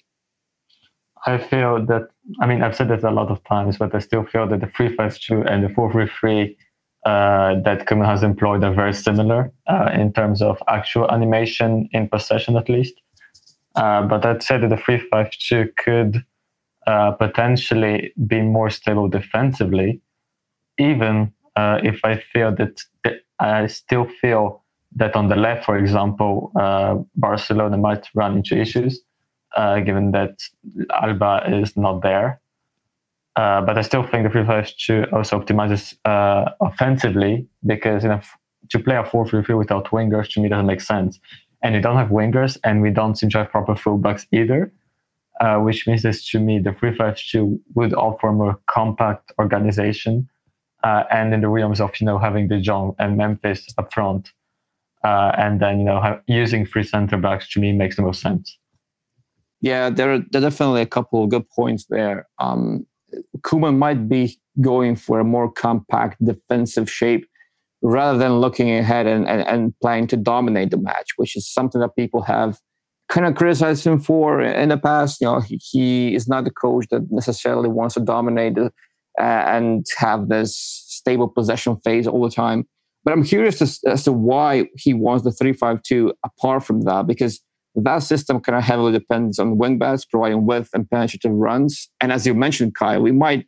I 1.27 1.39
feel 1.39 1.83
that, 1.87 2.09
I 2.39 2.45
mean, 2.45 2.61
I've 2.61 2.75
said 2.75 2.89
this 2.89 3.03
a 3.03 3.09
lot 3.09 3.31
of 3.31 3.43
times, 3.45 3.77
but 3.77 3.95
I 3.95 3.99
still 3.99 4.25
feel 4.25 4.47
that 4.47 4.61
the 4.61 4.67
3 4.67 4.95
5 4.95 5.19
2 5.19 5.41
and 5.43 5.63
the 5.63 5.69
4 5.69 5.91
3 5.91 6.07
3 6.19 6.57
uh, 7.05 7.61
that 7.61 7.85
Koeman 7.85 8.05
has 8.05 8.23
employed 8.23 8.63
are 8.63 8.73
very 8.73 8.93
similar 8.93 9.51
uh, 9.67 9.89
in 9.93 10.11
terms 10.13 10.41
of 10.41 10.61
actual 10.67 11.09
animation 11.11 11.87
in 11.91 12.07
possession, 12.09 12.57
at 12.57 12.69
least. 12.69 12.93
Uh, 13.75 14.03
but 14.03 14.25
I'd 14.25 14.43
say 14.43 14.57
that 14.57 14.69
the 14.69 14.77
352 14.77 15.71
could 15.77 16.23
uh, 16.87 17.11
potentially 17.11 18.13
be 18.27 18.41
more 18.41 18.69
stable 18.69 19.07
defensively, 19.07 20.01
even 20.77 21.33
uh, 21.55 21.79
if 21.83 22.03
I 22.03 22.17
feel 22.17 22.53
that, 22.55 22.81
I 23.39 23.67
still 23.67 24.07
feel 24.21 24.63
that 24.95 25.15
on 25.15 25.27
the 25.27 25.35
left, 25.35 25.65
for 25.65 25.77
example, 25.77 26.51
uh, 26.59 26.95
Barcelona 27.15 27.77
might 27.77 28.07
run 28.13 28.37
into 28.37 28.57
issues, 28.57 29.01
given 29.85 30.11
that 30.11 30.41
Alba 30.91 31.43
is 31.47 31.75
not 31.75 32.01
there. 32.01 32.39
Uh, 33.35 33.61
but 33.61 33.77
I 33.77 33.81
still 33.81 34.03
think 34.03 34.23
the 34.23 34.29
352 34.29 35.07
also 35.11 35.39
optimizes 35.39 35.95
uh, 36.05 36.51
offensively 36.61 37.47
because 37.65 38.03
you 38.03 38.09
know, 38.09 38.21
to 38.69 38.79
play 38.79 38.95
a 38.95 39.03
4 39.03 39.27
3 39.27 39.43
3 39.43 39.55
without 39.55 39.87
wingers 39.87 40.31
to 40.31 40.39
me 40.39 40.47
doesn't 40.47 40.65
make 40.65 40.81
sense. 40.81 41.19
And 41.61 41.75
we 41.75 41.81
don't 41.81 41.97
have 41.97 42.09
wingers 42.09 42.57
and 42.63 42.81
we 42.81 42.91
don't 42.91 43.15
seem 43.15 43.29
to 43.31 43.39
have 43.39 43.51
proper 43.51 43.73
fullbacks 43.73 44.25
either, 44.31 44.71
uh, 45.41 45.57
which 45.57 45.87
means 45.87 46.03
that 46.03 46.15
to 46.15 46.39
me 46.39 46.59
the 46.59 46.71
352 46.73 47.59
would 47.75 47.93
offer 47.93 48.31
more 48.31 48.59
compact 48.67 49.31
organization. 49.39 50.29
Uh, 50.83 51.03
and 51.11 51.33
in 51.33 51.41
the 51.41 51.49
realms 51.49 51.81
of 51.81 51.91
you 51.99 52.05
know 52.05 52.19
having 52.19 52.47
De 52.47 52.61
Jong 52.61 52.95
and 52.99 53.17
Memphis 53.17 53.65
up 53.79 53.91
front, 53.91 54.31
uh, 55.03 55.31
and 55.35 55.59
then 55.59 55.79
you 55.79 55.85
know 55.85 56.19
using 56.27 56.63
three 56.63 56.83
center 56.83 57.17
backs 57.17 57.49
to 57.49 57.59
me 57.59 57.71
makes 57.71 57.95
the 57.95 58.03
most 58.03 58.21
sense. 58.21 58.57
Yeah, 59.61 59.89
there 59.89 60.13
are, 60.13 60.19
there 60.29 60.41
are 60.41 60.49
definitely 60.49 60.81
a 60.81 60.85
couple 60.85 61.23
of 61.23 61.29
good 61.29 61.49
points 61.49 61.85
there. 61.89 62.27
Um, 62.37 62.85
Koeman 63.41 63.77
might 63.77 64.07
be 64.07 64.37
going 64.61 64.95
for 64.95 65.19
a 65.19 65.23
more 65.23 65.51
compact 65.51 66.23
defensive 66.23 66.89
shape 66.89 67.27
rather 67.81 68.17
than 68.17 68.39
looking 68.39 68.71
ahead 68.71 69.07
and, 69.07 69.27
and, 69.27 69.41
and 69.47 69.73
planning 69.81 70.07
to 70.07 70.17
dominate 70.17 70.71
the 70.71 70.77
match, 70.77 71.11
which 71.17 71.35
is 71.35 71.51
something 71.51 71.81
that 71.81 71.95
people 71.95 72.21
have 72.21 72.59
kind 73.09 73.27
of 73.27 73.35
criticized 73.35 73.85
him 73.85 73.99
for 73.99 74.41
in 74.41 74.69
the 74.69 74.77
past. 74.77 75.21
You 75.21 75.27
know, 75.27 75.39
he, 75.39 75.59
he 75.61 76.15
is 76.15 76.27
not 76.27 76.43
the 76.43 76.51
coach 76.51 76.85
that 76.91 77.11
necessarily 77.11 77.69
wants 77.69 77.95
to 77.95 77.99
dominate 77.99 78.57
uh, 78.57 78.71
and 79.19 79.85
have 79.97 80.29
this 80.29 80.57
stable 80.87 81.27
possession 81.27 81.77
phase 81.83 82.07
all 82.07 82.23
the 82.23 82.33
time. 82.33 82.67
But 83.03 83.13
I'm 83.13 83.23
curious 83.23 83.61
as, 83.61 83.79
as 83.85 84.03
to 84.05 84.11
why 84.11 84.67
he 84.75 84.93
wants 84.93 85.23
the 85.23 85.31
352 85.31 86.13
apart 86.25 86.65
from 86.65 86.81
that, 86.81 87.05
because 87.05 87.39
that 87.75 87.99
system 87.99 88.39
kind 88.39 88.57
of 88.57 88.63
heavily 88.63 88.93
depends 88.93 89.37
on 89.37 89.57
wing 89.57 89.79
wingbacks 89.79 90.09
providing 90.09 90.45
width 90.45 90.69
and 90.73 90.89
penetrative 90.89 91.31
runs. 91.31 91.89
And 92.01 92.11
as 92.11 92.25
you 92.25 92.33
mentioned, 92.33 92.73
Kyle, 92.75 93.01
we 93.01 93.11
might 93.11 93.45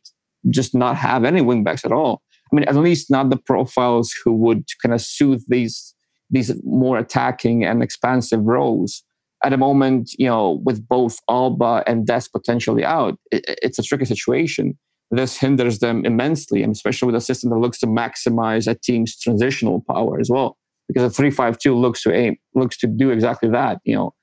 just 0.49 0.75
not 0.75 0.95
have 0.97 1.23
any 1.23 1.41
wingbacks 1.41 1.85
at 1.85 1.91
all. 1.91 2.21
I 2.51 2.55
mean, 2.55 2.65
at 2.65 2.75
least 2.75 3.09
not 3.09 3.29
the 3.29 3.37
profiles 3.37 4.13
who 4.23 4.33
would 4.33 4.65
kind 4.81 4.93
of 4.93 5.01
suit 5.01 5.41
these 5.47 5.93
these 6.29 6.53
more 6.65 6.97
attacking 6.97 7.63
and 7.63 7.81
expansive 7.81 8.43
roles. 8.43 9.01
At 9.43 9.49
the 9.49 9.57
moment, 9.57 10.11
you 10.17 10.27
know, 10.27 10.61
with 10.65 10.87
both 10.87 11.19
Alba 11.29 11.83
and 11.85 12.07
Dest 12.07 12.31
potentially 12.31 12.83
out, 12.83 13.19
it, 13.31 13.45
it's 13.61 13.77
a 13.77 13.83
tricky 13.83 14.05
situation. 14.05 14.77
This 15.11 15.37
hinders 15.37 15.79
them 15.79 16.05
immensely, 16.05 16.63
and 16.63 16.75
especially 16.75 17.05
with 17.05 17.15
a 17.15 17.21
system 17.21 17.49
that 17.51 17.57
looks 17.57 17.79
to 17.79 17.87
maximize 17.87 18.67
a 18.69 18.75
team's 18.75 19.17
transitional 19.17 19.83
power 19.89 20.19
as 20.19 20.29
well. 20.29 20.57
Because 20.87 21.03
a 21.03 21.09
three-five-two 21.09 21.75
looks 21.75 22.01
to 22.03 22.13
aim 22.13 22.37
looks 22.55 22.77
to 22.77 22.87
do 22.87 23.09
exactly 23.11 23.49
that. 23.49 23.79
You 23.83 23.95
know, 23.95 24.13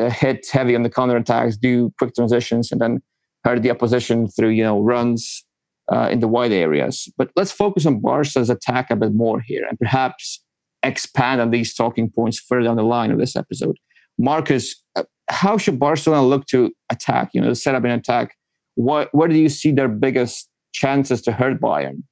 uh, 0.00 0.10
hit 0.10 0.46
heavy 0.50 0.76
on 0.76 0.82
the 0.84 0.90
counter 0.90 1.16
attacks, 1.16 1.56
do 1.56 1.92
quick 1.98 2.14
transitions, 2.14 2.70
and 2.70 2.80
then 2.80 3.02
hurt 3.44 3.62
the 3.62 3.70
opposition 3.70 4.28
through 4.28 4.50
you 4.50 4.62
know 4.62 4.80
runs 4.80 5.44
uh, 5.92 6.08
in 6.10 6.20
the 6.20 6.28
wide 6.28 6.52
areas. 6.52 7.12
But 7.18 7.30
let's 7.36 7.52
focus 7.52 7.84
on 7.84 8.00
Barca's 8.00 8.48
attack 8.48 8.90
a 8.90 8.96
bit 8.96 9.14
more 9.14 9.40
here, 9.40 9.66
and 9.68 9.78
perhaps 9.78 10.42
expand 10.82 11.40
on 11.40 11.50
these 11.50 11.74
talking 11.74 12.10
points 12.10 12.38
further 12.38 12.64
down 12.64 12.76
the 12.76 12.82
line 12.82 13.10
of 13.10 13.18
this 13.18 13.36
episode. 13.36 13.76
Marcus, 14.18 14.74
uh, 14.96 15.04
how 15.28 15.56
should 15.58 15.78
Barcelona 15.78 16.26
look 16.26 16.46
to 16.46 16.72
attack? 16.90 17.30
You 17.34 17.40
know, 17.40 17.54
set 17.54 17.74
up 17.74 17.84
an 17.84 17.90
attack. 17.90 18.36
What 18.74 19.08
where 19.12 19.28
do 19.28 19.36
you 19.36 19.48
see 19.48 19.72
their 19.72 19.88
biggest 19.88 20.48
chances 20.72 21.22
to 21.22 21.32
hurt 21.32 21.60
Bayern? 21.60 22.02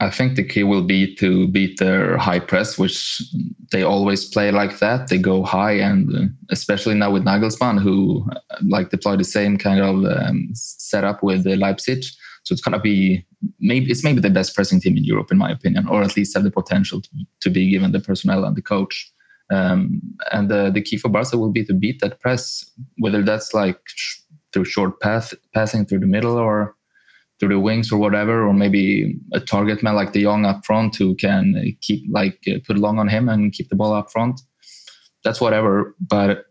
I 0.00 0.10
think 0.10 0.34
the 0.34 0.42
key 0.44 0.64
will 0.64 0.82
be 0.82 1.14
to 1.16 1.46
beat 1.48 1.78
their 1.78 2.18
high 2.18 2.40
press, 2.40 2.76
which 2.76 3.22
they 3.70 3.82
always 3.82 4.24
play 4.24 4.50
like 4.50 4.80
that. 4.80 5.08
They 5.08 5.18
go 5.18 5.44
high, 5.44 5.72
and 5.72 6.14
uh, 6.14 6.26
especially 6.50 6.94
now 6.94 7.12
with 7.12 7.24
Nagelsmann, 7.24 7.80
who 7.80 8.26
uh, 8.32 8.56
like 8.68 8.90
deployed 8.90 9.20
the 9.20 9.24
same 9.24 9.56
kind 9.56 9.80
of 9.80 10.04
um, 10.04 10.48
setup 10.52 11.22
with 11.22 11.46
Leipzig. 11.46 12.04
So 12.42 12.52
it's 12.52 12.60
gonna 12.60 12.80
be 12.80 13.24
maybe 13.60 13.90
it's 13.90 14.04
maybe 14.04 14.20
the 14.20 14.30
best 14.30 14.54
pressing 14.54 14.80
team 14.80 14.96
in 14.96 15.04
Europe, 15.04 15.30
in 15.30 15.38
my 15.38 15.50
opinion, 15.50 15.88
or 15.88 16.02
at 16.02 16.16
least 16.16 16.34
have 16.34 16.44
the 16.44 16.50
potential 16.50 17.00
to, 17.00 17.10
to 17.40 17.50
be 17.50 17.70
given 17.70 17.92
the 17.92 18.00
personnel 18.00 18.44
and 18.44 18.56
the 18.56 18.62
coach. 18.62 19.10
Um, 19.50 20.00
and 20.32 20.50
the, 20.50 20.70
the 20.72 20.82
key 20.82 20.96
for 20.96 21.08
Barca 21.08 21.36
will 21.36 21.52
be 21.52 21.64
to 21.64 21.74
beat 21.74 22.00
that 22.00 22.20
press, 22.20 22.68
whether 22.98 23.22
that's 23.22 23.52
like 23.52 23.78
sh- 23.86 24.20
through 24.52 24.64
short 24.64 25.00
path 25.00 25.34
passing 25.52 25.84
through 25.84 26.00
the 26.00 26.06
middle 26.06 26.36
or 26.36 26.74
through 27.38 27.50
the 27.50 27.60
wings 27.60 27.92
or 27.92 27.98
whatever, 27.98 28.46
or 28.46 28.54
maybe 28.54 29.16
a 29.32 29.40
target 29.40 29.82
man 29.82 29.94
like 29.94 30.12
De 30.12 30.22
Jong 30.22 30.46
up 30.46 30.64
front 30.64 30.96
who 30.96 31.14
can 31.16 31.76
keep 31.80 32.04
like 32.10 32.38
uh, 32.48 32.58
put 32.66 32.78
long 32.78 32.98
on 32.98 33.08
him 33.08 33.28
and 33.28 33.52
keep 33.52 33.68
the 33.68 33.76
ball 33.76 33.92
up 33.92 34.10
front. 34.10 34.40
That's 35.24 35.40
whatever, 35.40 35.94
but 36.00 36.46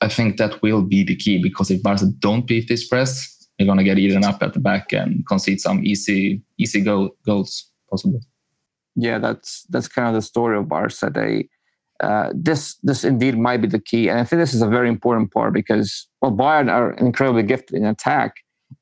I 0.00 0.08
think 0.08 0.36
that 0.38 0.62
will 0.62 0.82
be 0.82 1.04
the 1.04 1.16
key 1.16 1.40
because 1.42 1.70
if 1.70 1.82
Barca 1.82 2.06
don't 2.18 2.46
beat 2.46 2.68
this 2.68 2.86
press, 2.86 3.48
they're 3.58 3.66
gonna 3.66 3.84
get 3.84 3.98
eaten 3.98 4.24
up 4.24 4.42
at 4.42 4.54
the 4.54 4.60
back 4.60 4.92
and 4.92 5.24
concede 5.26 5.60
some 5.60 5.84
easy 5.84 6.42
easy 6.58 6.80
goal, 6.80 7.10
goals 7.24 7.70
possibly. 7.90 8.20
Yeah, 8.96 9.18
that's 9.18 9.64
that's 9.70 9.88
kind 9.88 10.08
of 10.08 10.14
the 10.14 10.22
story 10.22 10.56
of 10.56 10.68
Barca. 10.68 11.10
They 11.12 11.48
uh, 12.02 12.30
this 12.34 12.76
this 12.82 13.04
indeed 13.04 13.38
might 13.38 13.62
be 13.62 13.68
the 13.68 13.78
key, 13.80 14.08
and 14.08 14.18
I 14.18 14.24
think 14.24 14.40
this 14.40 14.54
is 14.54 14.62
a 14.62 14.68
very 14.68 14.88
important 14.88 15.32
part 15.32 15.54
because 15.54 16.08
well, 16.20 16.32
Bayern 16.32 16.70
are 16.70 16.92
incredibly 16.94 17.42
gifted 17.42 17.76
in 17.76 17.86
attack, 17.86 18.34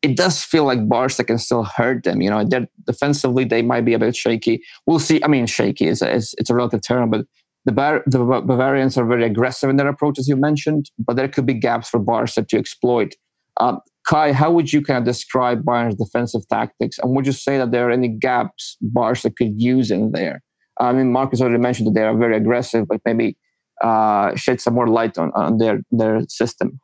it 0.02 0.16
does 0.16 0.42
feel 0.42 0.64
like 0.64 0.88
Barca 0.88 1.24
can 1.24 1.38
still 1.38 1.64
hurt 1.64 2.04
them. 2.04 2.20
You 2.20 2.30
know, 2.30 2.44
they're 2.44 2.66
defensively 2.86 3.44
they 3.44 3.62
might 3.62 3.84
be 3.84 3.94
a 3.94 3.98
bit 3.98 4.16
shaky. 4.16 4.62
We'll 4.86 4.98
see. 4.98 5.22
I 5.22 5.28
mean, 5.28 5.46
shaky 5.46 5.86
is, 5.86 6.02
is 6.02 6.34
it's 6.38 6.50
a 6.50 6.54
relative 6.54 6.80
term, 6.86 7.10
but 7.10 7.26
the, 7.66 7.72
Bar- 7.72 8.02
the 8.06 8.18
Bavarians 8.24 8.96
are 8.96 9.04
very 9.04 9.24
aggressive 9.24 9.68
in 9.68 9.76
their 9.76 9.88
approach, 9.88 10.18
as 10.18 10.28
you 10.28 10.36
mentioned. 10.36 10.90
But 10.98 11.16
there 11.16 11.28
could 11.28 11.46
be 11.46 11.54
gaps 11.54 11.88
for 11.88 11.98
Barca 11.98 12.42
to 12.42 12.58
exploit. 12.58 13.14
Um, 13.58 13.80
Kai, 14.08 14.32
how 14.32 14.50
would 14.50 14.72
you 14.72 14.82
kind 14.82 14.98
of 14.98 15.04
describe 15.04 15.62
Bayern's 15.62 15.94
defensive 15.96 16.48
tactics, 16.48 16.98
and 16.98 17.14
would 17.14 17.26
you 17.26 17.32
say 17.32 17.58
that 17.58 17.70
there 17.70 17.88
are 17.88 17.92
any 17.92 18.08
gaps 18.08 18.76
Barca 18.80 19.30
could 19.30 19.60
use 19.60 19.90
in 19.90 20.12
there? 20.12 20.42
I 20.80 20.92
mean, 20.92 21.12
Marcus 21.12 21.40
already 21.40 21.58
mentioned 21.58 21.88
that 21.88 21.94
they 21.94 22.04
are 22.04 22.16
very 22.16 22.36
aggressive, 22.36 22.88
but 22.88 23.00
maybe 23.04 23.36
uh, 23.82 24.34
shed 24.34 24.60
some 24.60 24.74
more 24.74 24.88
light 24.88 25.18
on, 25.18 25.30
on 25.34 25.58
their 25.58 25.80
their 25.90 26.22
system. 26.28 26.80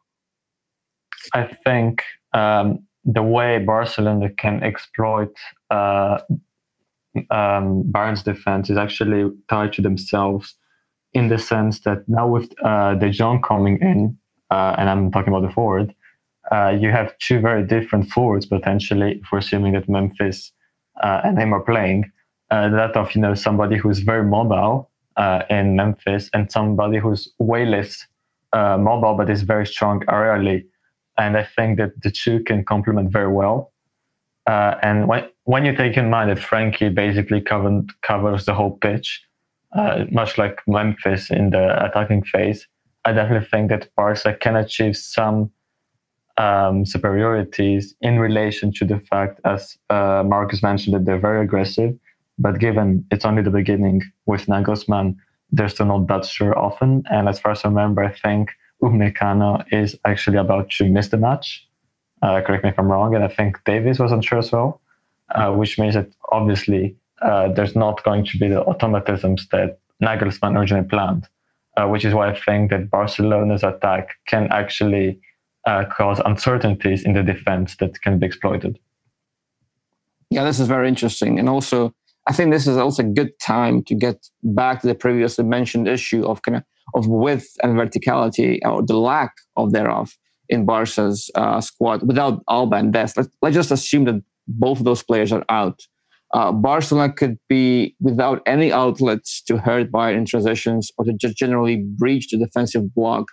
I 1.34 1.44
think 1.64 2.02
um, 2.32 2.86
the 3.04 3.22
way 3.22 3.58
Barcelona 3.58 4.30
can 4.30 4.62
exploit 4.62 5.34
uh, 5.70 6.18
um, 7.30 7.82
Bayern's 7.90 8.22
defense 8.22 8.70
is 8.70 8.76
actually 8.76 9.30
tied 9.48 9.72
to 9.74 9.82
themselves 9.82 10.54
in 11.12 11.28
the 11.28 11.38
sense 11.38 11.80
that 11.80 12.06
now 12.08 12.28
with 12.28 12.52
uh, 12.62 12.94
De 12.94 13.10
Jong 13.10 13.40
coming 13.42 13.78
in, 13.80 14.16
uh, 14.50 14.74
and 14.78 14.90
I'm 14.90 15.10
talking 15.10 15.32
about 15.32 15.46
the 15.46 15.52
forward, 15.54 15.94
uh, 16.52 16.76
you 16.78 16.90
have 16.90 17.16
two 17.18 17.40
very 17.40 17.66
different 17.66 18.10
forwards 18.10 18.46
potentially. 18.46 19.20
If 19.22 19.32
we're 19.32 19.38
assuming 19.38 19.72
that 19.72 19.88
Memphis 19.88 20.52
uh, 21.02 21.22
and 21.24 21.38
him 21.38 21.52
are 21.52 21.62
playing, 21.62 22.04
uh, 22.50 22.68
that 22.68 22.96
of 22.96 23.14
you 23.14 23.20
know 23.20 23.34
somebody 23.34 23.76
who's 23.76 24.00
very 24.00 24.24
mobile 24.24 24.90
uh, 25.16 25.42
in 25.50 25.76
Memphis 25.76 26.30
and 26.32 26.50
somebody 26.50 26.98
who's 26.98 27.32
way 27.38 27.64
less 27.66 28.06
mobile 28.54 29.14
but 29.14 29.28
is 29.28 29.42
very 29.42 29.66
strong 29.66 30.00
aerially 30.08 30.64
and 31.18 31.36
I 31.36 31.44
think 31.44 31.78
that 31.78 32.02
the 32.02 32.10
two 32.10 32.40
can 32.40 32.64
complement 32.64 33.10
very 33.10 33.32
well. 33.32 33.72
Uh, 34.46 34.76
and 34.82 35.08
when 35.08 35.28
when 35.44 35.64
you 35.64 35.74
take 35.74 35.96
in 35.96 36.10
mind 36.10 36.30
that 36.30 36.38
Frenkie 36.38 36.94
basically 36.94 37.40
covered, 37.40 37.90
covers 38.02 38.46
the 38.46 38.54
whole 38.54 38.76
pitch, 38.78 39.22
uh, 39.72 40.04
much 40.10 40.38
like 40.38 40.60
Memphis 40.66 41.30
in 41.30 41.50
the 41.50 41.84
attacking 41.84 42.24
phase, 42.24 42.66
I 43.04 43.12
definitely 43.12 43.48
think 43.48 43.70
that 43.70 43.88
Barca 43.96 44.34
can 44.34 44.56
achieve 44.56 44.96
some 44.96 45.50
um, 46.36 46.84
superiorities 46.84 47.94
in 48.00 48.18
relation 48.18 48.72
to 48.74 48.84
the 48.84 48.98
fact, 48.98 49.40
as 49.44 49.76
uh, 49.88 50.22
Marcus 50.26 50.62
mentioned, 50.62 50.94
that 50.94 51.04
they're 51.04 51.18
very 51.18 51.42
aggressive. 51.42 51.96
But 52.38 52.58
given 52.58 53.04
it's 53.10 53.24
only 53.24 53.42
the 53.42 53.50
beginning 53.50 54.02
with 54.26 54.46
Nagelsmann, 54.46 55.16
they're 55.50 55.68
still 55.68 55.86
not 55.86 56.06
that 56.08 56.24
sure 56.26 56.58
often. 56.58 57.02
And 57.10 57.28
as 57.28 57.38
far 57.38 57.52
as 57.52 57.64
I 57.64 57.68
remember, 57.68 58.04
I 58.04 58.12
think 58.12 58.50
Upamecano 58.82 59.64
is 59.72 59.96
actually 60.04 60.38
about 60.38 60.70
to 60.70 60.88
miss 60.88 61.08
the 61.08 61.16
match. 61.16 61.66
Uh, 62.22 62.40
correct 62.40 62.64
me 62.64 62.70
if 62.70 62.78
I'm 62.78 62.90
wrong. 62.90 63.14
And 63.14 63.24
I 63.24 63.28
think 63.28 63.62
Davies 63.64 63.98
was 63.98 64.12
unsure 64.12 64.38
as 64.38 64.52
well, 64.52 64.80
uh, 65.34 65.52
which 65.52 65.78
means 65.78 65.94
that 65.94 66.08
obviously 66.30 66.96
uh, 67.22 67.52
there's 67.52 67.76
not 67.76 68.02
going 68.04 68.24
to 68.26 68.38
be 68.38 68.48
the 68.48 68.62
automatisms 68.64 69.48
that 69.50 69.78
Nagelsmann 70.02 70.58
originally 70.58 70.86
planned, 70.86 71.26
uh, 71.76 71.86
which 71.86 72.04
is 72.04 72.12
why 72.12 72.30
I 72.30 72.38
think 72.38 72.70
that 72.70 72.90
Barcelona's 72.90 73.62
attack 73.62 74.10
can 74.26 74.48
actually 74.50 75.20
uh, 75.66 75.84
cause 75.84 76.20
uncertainties 76.24 77.04
in 77.04 77.14
the 77.14 77.22
defense 77.22 77.76
that 77.76 78.00
can 78.02 78.18
be 78.18 78.26
exploited. 78.26 78.78
Yeah, 80.30 80.44
this 80.44 80.60
is 80.60 80.68
very 80.68 80.88
interesting. 80.88 81.38
And 81.38 81.48
also, 81.48 81.94
I 82.26 82.32
think 82.32 82.52
this 82.52 82.66
is 82.66 82.76
also 82.76 83.02
a 83.02 83.06
good 83.06 83.38
time 83.40 83.82
to 83.84 83.94
get 83.94 84.26
back 84.42 84.80
to 84.80 84.86
the 84.86 84.94
previously 84.94 85.44
mentioned 85.44 85.86
issue 85.86 86.24
of 86.24 86.42
kind 86.42 86.56
of, 86.56 86.64
of 86.94 87.06
width 87.06 87.46
and 87.62 87.74
verticality 87.78 88.58
or 88.64 88.82
the 88.82 88.96
lack 88.96 89.32
of 89.56 89.72
thereof 89.72 90.12
in 90.48 90.64
Barca's 90.64 91.30
uh, 91.34 91.60
squad 91.60 92.06
without 92.06 92.42
Alba 92.48 92.76
and 92.76 92.92
Dest. 92.92 93.16
Let's, 93.16 93.28
let's 93.42 93.54
just 93.54 93.70
assume 93.70 94.04
that 94.04 94.22
both 94.48 94.78
of 94.78 94.84
those 94.84 95.02
players 95.02 95.32
are 95.32 95.44
out. 95.48 95.80
Uh, 96.34 96.50
Barcelona 96.50 97.12
could 97.12 97.38
be 97.48 97.94
without 98.00 98.42
any 98.46 98.72
outlets 98.72 99.40
to 99.42 99.58
hurt 99.58 99.92
Bayern 99.92 100.16
in 100.16 100.24
transitions 100.24 100.90
or 100.98 101.04
to 101.04 101.12
just 101.12 101.36
generally 101.36 101.76
breach 101.76 102.28
the 102.30 102.38
defensive 102.38 102.92
block 102.94 103.26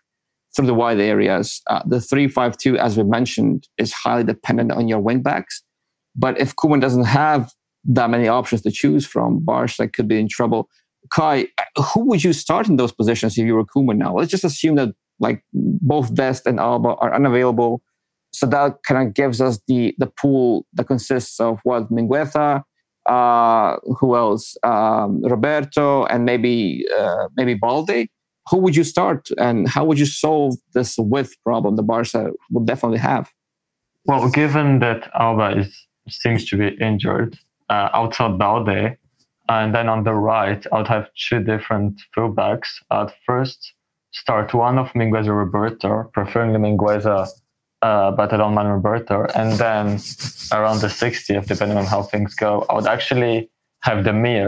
through 0.56 0.68
the 0.68 0.74
wide 0.74 1.00
areas. 1.00 1.62
Uh, 1.68 1.82
the 1.86 1.98
3-5-2, 1.98 2.78
as 2.78 2.96
we 2.96 3.04
mentioned, 3.04 3.68
is 3.78 3.92
highly 3.92 4.24
dependent 4.24 4.72
on 4.72 4.88
your 4.88 5.02
wingbacks. 5.02 5.62
But 6.16 6.40
if 6.40 6.56
Koeman 6.56 6.82
doesn't 6.82 7.06
have 7.06 7.52
that 7.86 8.10
many 8.10 8.28
options 8.28 8.62
to 8.62 8.72
choose 8.72 9.06
from, 9.06 9.40
Barca 9.40 9.88
could 9.88 10.08
be 10.08 10.20
in 10.20 10.28
trouble. 10.28 10.70
Kai, 11.12 11.48
who 11.94 12.06
would 12.06 12.24
you 12.24 12.34
start 12.34 12.68
in 12.70 12.78
those 12.78 12.92
positions 12.92 13.38
if 13.38 13.46
you 13.46 13.56
were 13.56 13.66
Koeman 13.66 13.98
now? 13.98 14.16
Let's 14.16 14.32
just 14.32 14.44
assume 14.44 14.75
that 14.75 14.90
like 15.20 15.44
both 15.54 16.13
Dest 16.13 16.48
and 16.48 16.60
Alba 16.60 16.96
are 16.96 17.13
unavailable. 17.13 17.82
So 18.32 18.48
that 18.48 18.78
kind 18.88 19.08
of 19.08 19.13
gives 19.13 19.42
us 19.42 19.60
the 19.68 19.94
the 19.98 20.08
pool 20.08 20.66
that 20.74 20.86
consists 20.86 21.40
of 21.40 21.60
what 21.63 21.92
Mingueza, 21.92 22.63
uh, 23.06 23.78
who 24.00 24.16
else? 24.16 24.58
Um, 24.63 25.22
Roberto, 25.24 26.06
and 26.06 26.25
maybe 26.25 26.86
uh, 26.98 27.28
maybe 27.38 27.54
Balde. 27.54 28.08
Who 28.50 28.58
would 28.58 28.75
you 28.75 28.84
start, 28.84 29.30
and 29.38 29.70
how 29.70 29.86
would 29.86 29.98
you 29.98 30.06
solve 30.06 30.56
this 30.74 30.96
width 30.98 31.34
problem 31.44 31.75
the 31.75 31.84
Barca 31.84 32.32
will 32.52 32.66
definitely 32.66 32.98
have? 32.98 33.30
Well, 34.06 34.30
given 34.30 34.80
that 34.80 35.10
Alba 35.18 35.60
is 35.60 35.88
seems 36.10 36.46
to 36.50 36.58
be 36.58 36.75
injured, 36.84 37.38
uh, 37.74 37.89
outside 37.94 38.38
Balde, 38.38 38.98
and 39.50 39.74
then 39.75 39.89
on 39.89 40.03
the 40.03 40.13
right, 40.13 40.62
I 40.72 40.77
would 40.77 40.88
have 40.88 41.08
two 41.27 41.39
different 41.44 41.94
fullbacks. 42.15 42.70
At 42.92 43.13
first, 43.25 43.74
start 44.12 44.53
one 44.53 44.77
of 44.77 44.88
Mingueza 44.94 45.34
Roberto, 45.44 46.12
the 46.15 46.62
Mingueza, 46.65 47.27
uh, 47.82 48.12
but 48.12 48.32
I 48.32 48.38
don't 48.38 48.53
mind 48.53 48.70
Roberto. 48.70 49.25
And 49.36 49.53
then 49.53 49.86
around 50.51 50.80
the 50.82 50.92
60th, 51.01 51.48
depending 51.48 51.77
on 51.77 51.86
how 51.86 52.03
things 52.03 52.36
go, 52.36 52.65
I 52.70 52.75
would 52.75 52.88
actually 52.88 53.50
have 53.82 54.06
Demir 54.06 54.48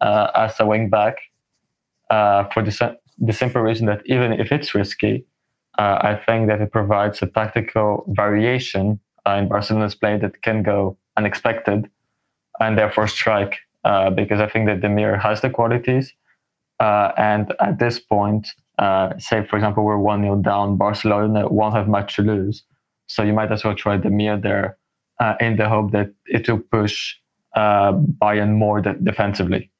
uh, 0.00 0.26
as 0.34 0.58
a 0.58 0.66
wing 0.66 0.90
back 0.90 1.14
uh, 2.10 2.44
for 2.52 2.62
the, 2.62 2.98
the 3.18 3.32
simple 3.32 3.62
reason 3.62 3.86
that 3.86 4.02
even 4.06 4.32
if 4.32 4.50
it's 4.50 4.74
risky, 4.74 5.24
uh, 5.78 5.98
I 6.10 6.20
think 6.26 6.48
that 6.48 6.60
it 6.60 6.72
provides 6.72 7.22
a 7.22 7.26
tactical 7.26 8.04
variation 8.08 9.00
uh, 9.26 9.36
in 9.40 9.48
Barcelona's 9.48 9.94
play 9.94 10.18
that 10.18 10.42
can 10.42 10.62
go 10.62 10.98
unexpected 11.16 11.88
and 12.60 12.78
therefore 12.78 13.06
strike. 13.08 13.56
Uh, 13.84 14.08
because 14.08 14.40
I 14.40 14.48
think 14.48 14.66
that 14.66 14.80
Demir 14.80 15.20
has 15.20 15.42
the 15.42 15.50
qualities. 15.50 16.14
and 16.80 17.52
at 17.60 17.78
this 17.78 17.98
point, 17.98 18.48
uh, 18.78 19.16
say, 19.18 19.46
for 19.46 19.56
example, 19.56 19.84
we're 19.84 19.98
1 19.98 20.22
0 20.22 20.36
down, 20.36 20.76
Barcelona 20.76 21.48
won't 21.48 21.74
have 21.74 21.88
much 21.88 22.16
to 22.16 22.22
lose. 22.22 22.64
So 23.06 23.22
you 23.22 23.32
might 23.32 23.52
as 23.52 23.64
well 23.64 23.74
try 23.74 23.98
Demir 23.98 24.42
there 24.42 24.78
uh, 25.20 25.34
in 25.40 25.56
the 25.56 25.68
hope 25.68 25.92
that 25.92 26.10
it 26.26 26.48
will 26.48 26.58
push 26.58 27.14
uh, 27.54 27.92
Bayern 27.92 28.54
more 28.56 28.80
de- 28.80 28.94
defensively. 28.94 29.70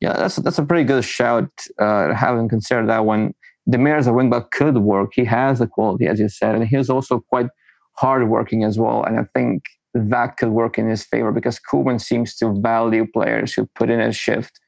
Yeah, 0.00 0.14
that's 0.14 0.36
that's 0.36 0.58
a 0.58 0.64
pretty 0.64 0.84
good 0.84 1.04
shout. 1.04 1.50
Uh, 1.78 2.14
having 2.14 2.48
considered 2.48 2.88
that 2.88 3.04
one, 3.04 3.34
Demir 3.68 3.98
as 3.98 4.06
a 4.06 4.10
wingback 4.10 4.50
could 4.50 4.78
work. 4.78 5.12
He 5.14 5.24
has 5.24 5.58
the 5.58 5.66
quality, 5.66 6.06
as 6.06 6.18
you 6.18 6.28
said, 6.28 6.54
and 6.54 6.66
he's 6.66 6.90
also 6.90 7.20
quite 7.20 7.48
hardworking 7.96 8.64
as 8.64 8.78
well. 8.78 9.04
And 9.04 9.18
I 9.18 9.24
think 9.34 9.62
that 9.94 10.36
could 10.36 10.50
work 10.50 10.78
in 10.78 10.88
his 10.88 11.04
favor 11.04 11.32
because 11.32 11.58
Koeman 11.70 12.00
seems 12.00 12.36
to 12.36 12.52
value 12.60 13.06
players 13.12 13.52
who 13.52 13.68
put 13.74 13.90
in 13.90 14.00
a 14.00 14.12
shift. 14.12 14.60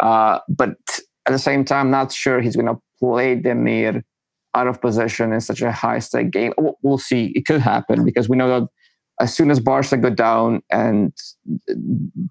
Uh, 0.00 0.38
but 0.48 0.70
at 1.26 1.32
the 1.32 1.38
same 1.38 1.64
time, 1.64 1.90
not 1.90 2.12
sure 2.12 2.40
he's 2.40 2.56
going 2.56 2.66
to 2.66 2.80
play 3.00 3.36
Demir 3.36 4.02
out 4.54 4.66
of 4.66 4.80
position 4.80 5.32
in 5.32 5.40
such 5.40 5.60
a 5.62 5.72
high 5.72 5.98
stake 5.98 6.30
game. 6.30 6.52
We'll 6.82 6.98
see. 6.98 7.32
It 7.34 7.46
could 7.46 7.60
happen 7.60 8.04
because 8.04 8.28
we 8.28 8.36
know 8.36 8.60
that 8.60 8.68
as 9.20 9.34
soon 9.34 9.50
as 9.50 9.60
Barca 9.60 9.96
go 9.96 10.10
down 10.10 10.62
and 10.70 11.12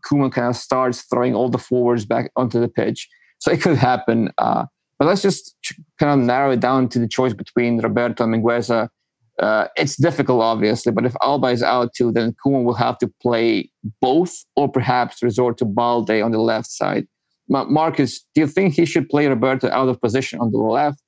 Koeman 0.05 0.31
kind 0.31 0.47
of 0.47 0.55
starts 0.55 1.03
throwing 1.03 1.35
all 1.35 1.49
the 1.49 1.57
forwards 1.57 2.05
back 2.05 2.31
onto 2.35 2.59
the 2.59 2.69
pitch, 2.69 3.07
so 3.39 3.51
it 3.51 3.61
could 3.61 3.77
happen. 3.77 4.29
Uh, 4.37 4.65
but 4.97 5.07
let's 5.07 5.21
just 5.21 5.55
kind 5.99 6.19
of 6.19 6.25
narrow 6.25 6.51
it 6.51 6.59
down 6.59 6.89
to 6.89 6.99
the 6.99 7.07
choice 7.07 7.33
between 7.33 7.79
Roberto 7.79 8.23
and 8.23 8.33
Mingueza. 8.33 8.89
Uh, 9.39 9.67
it's 9.75 9.95
difficult, 9.95 10.41
obviously, 10.41 10.91
but 10.91 11.05
if 11.05 11.15
Alba 11.21 11.47
is 11.47 11.61
out 11.61 11.93
too, 11.93 12.11
then 12.11 12.35
Koeman 12.43 12.63
will 12.63 12.73
have 12.73 12.97
to 12.99 13.11
play 13.21 13.69
both 14.01 14.33
or 14.55 14.67
perhaps 14.69 15.21
resort 15.21 15.57
to 15.59 15.65
Balde 15.65 16.09
on 16.09 16.31
the 16.31 16.39
left 16.39 16.71
side. 16.71 17.05
Marcus, 17.47 18.25
do 18.35 18.41
you 18.41 18.47
think 18.47 18.73
he 18.73 18.85
should 18.85 19.07
play 19.09 19.27
Roberto 19.27 19.69
out 19.69 19.87
of 19.87 20.01
position 20.01 20.39
on 20.39 20.51
the 20.51 20.57
left? 20.57 21.01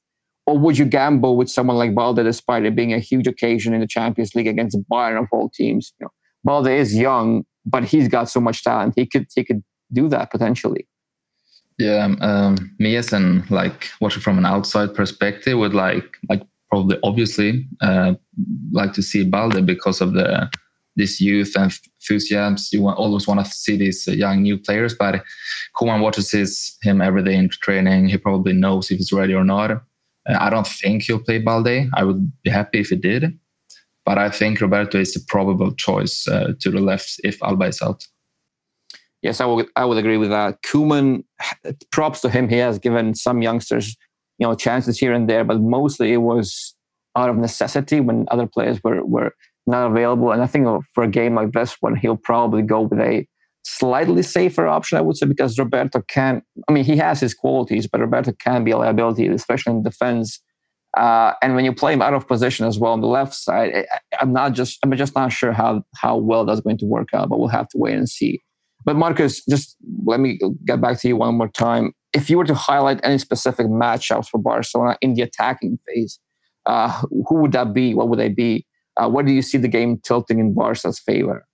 Or 0.46 0.58
would 0.58 0.78
you 0.78 0.86
gamble 0.86 1.38
with 1.38 1.50
someone 1.50 1.78
like 1.78 1.94
Balde 1.94 2.24
despite 2.24 2.66
it 2.66 2.76
being 2.76 2.94
a 2.94 3.00
huge 3.00 3.28
occasion 3.28 3.74
in 3.74 3.82
the 3.82 3.88
Champions 3.88 4.34
League 4.36 4.48
against 4.48 4.78
Bayern 4.90 5.20
of 5.20 5.28
all 5.32 5.50
teams? 5.50 5.94
You 6.00 6.06
know, 6.06 6.12
Balde 6.44 6.68
is 6.70 6.96
young, 6.96 7.46
but 7.66 7.84
he's 7.84 8.08
got 8.08 8.30
so 8.30 8.40
much 8.40 8.64
talent. 8.64 8.94
He 8.96 9.06
could 9.06 9.28
he 9.36 9.44
could 9.44 9.64
do 9.92 10.08
that 10.10 10.32
potentially. 10.32 10.88
Yeah, 11.78 12.04
um, 12.04 12.18
um 12.22 12.76
me 12.80 12.96
as 12.96 13.14
an 13.14 13.46
like 13.50 13.90
watching 14.02 14.22
from 14.22 14.38
an 14.38 14.46
outside 14.46 14.96
perspective 14.96 15.58
would 15.58 15.74
like 15.74 16.18
like 16.30 16.42
probably 16.70 16.98
obviously 17.04 17.68
uh, 17.82 18.14
like 18.72 18.94
to 18.94 19.02
see 19.02 19.24
Balde 19.24 19.66
because 19.66 20.02
of 20.02 20.14
the 20.14 20.50
this 20.96 21.22
youth 21.22 21.54
and 21.56 21.72
enthusiasm. 22.02 22.58
You 22.72 22.84
want, 22.84 23.00
always 23.00 23.28
want 23.28 23.44
to 23.44 23.52
see 23.52 23.78
these 23.78 24.06
young 24.08 24.42
new 24.42 24.58
players, 24.58 24.94
but 24.94 25.24
Koeman 25.76 26.02
watches 26.02 26.32
his, 26.32 26.78
him 26.84 27.02
every 27.02 27.24
day 27.24 27.36
in 27.36 27.50
training. 27.50 28.10
He 28.10 28.18
probably 28.18 28.54
knows 28.54 28.92
if 28.92 28.98
he's 28.98 29.14
ready 29.14 29.34
or 29.34 29.46
not. 29.46 29.72
Uh, 29.72 29.80
I 30.28 30.50
don't 30.50 30.68
think 30.68 31.04
he'll 31.04 31.24
play 31.24 31.40
Balde. 31.40 31.90
I 31.94 32.04
would 32.04 32.32
be 32.44 32.50
happy 32.50 32.80
if 32.80 32.90
he 32.90 32.98
did. 32.98 33.40
But 34.06 34.18
I 34.18 34.30
think 34.30 34.60
Roberto 34.60 35.00
is 35.00 35.14
the 35.14 35.22
probable 35.28 35.74
choice 35.74 36.28
uh, 36.28 36.54
to 36.60 36.72
the 36.72 36.80
left 36.80 37.20
if 37.24 37.42
Alba 37.44 37.66
is 37.66 37.82
out. 37.82 38.06
Yes, 39.22 39.42
I 39.42 39.46
would. 39.46 39.68
I 39.76 39.86
would 39.86 39.98
agree 39.98 40.18
with 40.18 40.30
that. 40.30 40.62
Koeman, 40.64 41.26
props 41.92 42.22
to 42.22 42.30
him. 42.30 42.48
He 42.48 42.56
has 42.58 42.80
given 42.80 43.14
some 43.14 43.42
youngsters, 43.42 43.98
you 44.40 44.48
know, 44.48 44.56
chances 44.56 44.98
here 44.98 45.14
and 45.14 45.30
there, 45.30 45.44
but 45.44 45.60
mostly 45.60 46.14
it 46.14 46.18
was 46.18 46.76
out 47.16 47.30
of 47.30 47.38
necessity 47.38 48.00
when 48.00 48.26
other 48.32 48.48
players 48.48 48.80
were 48.84 49.06
were 49.06 49.34
not 49.68 49.92
available. 49.92 50.32
And 50.32 50.42
I 50.42 50.48
think 50.48 50.68
for 50.94 51.04
a 51.04 51.08
game 51.08 51.36
like 51.36 51.52
this 51.52 51.78
one, 51.80 51.96
he'll 51.96 52.18
probably 52.18 52.62
go 52.62 52.82
with 52.82 53.00
a 53.00 53.28
slightly 53.64 54.24
safer 54.24 54.68
option, 54.68 54.98
I 54.98 55.02
would 55.02 55.18
say, 55.18 55.28
because 55.28 55.58
Roberto 55.58 56.02
can, 56.08 56.42
I 56.68 56.72
mean, 56.72 56.84
he 56.84 56.98
has 56.98 57.20
his 57.20 57.34
qualities, 57.34 57.88
but 57.88 58.02
Roberto 58.02 58.32
can 58.40 58.64
be 58.64 58.72
a 58.72 58.78
liability, 58.78 59.28
especially 59.28 59.74
in 59.74 59.84
defense. 59.84 60.42
Uh, 60.98 61.34
and 61.44 61.56
when 61.56 61.66
you 61.66 61.74
play 61.74 61.94
him 61.94 62.02
out 62.02 62.16
of 62.16 62.28
position 62.28 62.66
as 62.66 62.80
well 62.80 62.94
on 62.94 63.02
the 63.02 63.08
left 63.08 63.36
side, 63.36 63.86
I'm 64.20 64.34
not 64.34 64.54
just, 64.54 64.80
I'm 64.84 64.96
just 64.98 65.14
not 65.14 65.32
sure 65.32 65.52
how, 65.52 65.84
how 65.96 66.18
well 66.18 66.46
that's 66.46 66.62
going 66.62 66.80
to 66.80 66.86
work 66.86 67.10
out, 67.14 67.30
but 67.30 67.38
we'll 67.38 67.48
have 67.50 67.68
to 67.70 67.78
wait 67.78 67.96
and 67.96 68.10
see. 68.10 68.42
But 68.86 68.96
Marcus, 68.96 69.44
just 69.46 69.76
let 70.06 70.20
me 70.20 70.40
get 70.66 70.82
back 70.82 71.00
to 71.02 71.08
you 71.08 71.18
one 71.18 71.36
more 71.36 71.50
time. 71.50 71.94
If 72.14 72.30
you 72.30 72.38
were 72.38 72.46
to 72.46 72.56
highlight 72.56 73.00
any 73.04 73.18
specific 73.18 73.68
matchups 73.68 74.30
for 74.30 74.40
Barcelona 74.40 74.98
in 75.02 75.14
the 75.14 75.22
attacking 75.22 75.78
phase, 75.88 76.20
uh, 76.66 77.02
who 77.28 77.36
would 77.36 77.52
that 77.52 77.74
be? 77.74 77.94
What 77.94 78.10
would 78.10 78.20
they 78.20 78.30
be? 78.30 78.66
Uh, 78.98 79.10
where 79.10 79.24
do 79.24 79.32
you 79.32 79.42
see 79.42 79.58
the 79.58 79.68
game 79.68 80.00
tilting 80.04 80.40
in 80.40 80.54
Barca's 80.54 81.00
favor? 81.00 81.46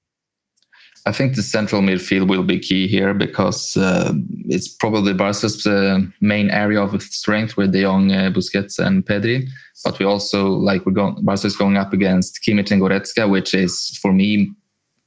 I 1.08 1.12
think 1.12 1.36
the 1.36 1.44
central 1.44 1.84
midfield 1.84 2.28
will 2.28 2.44
be 2.44 2.58
key 2.58 2.88
here 2.88 3.14
because 3.14 3.78
uh, 3.78 4.12
it's 4.46 4.68
probably 4.68 5.14
Barca's 5.14 5.66
uh, 5.68 6.00
main 6.20 6.50
area 6.50 6.82
of 6.82 7.00
strength 7.04 7.58
with 7.58 7.74
De 7.74 7.84
Jong, 7.84 8.12
uh, 8.12 8.32
Busquets, 8.32 8.80
and 8.80 9.06
Pedri. 9.06 9.48
But 9.84 10.00
we 10.00 10.06
also 10.06 10.48
like 10.48 10.84
we're 10.86 10.94
going. 10.94 11.24
Barca 11.24 11.46
is 11.46 11.56
going 11.56 11.78
up 11.78 11.94
against 11.94 12.40
Kimmich 12.44 12.72
and 12.72 12.82
Goretzka, 12.82 13.30
which 13.30 13.54
is 13.54 14.00
for 14.02 14.12
me 14.12 14.52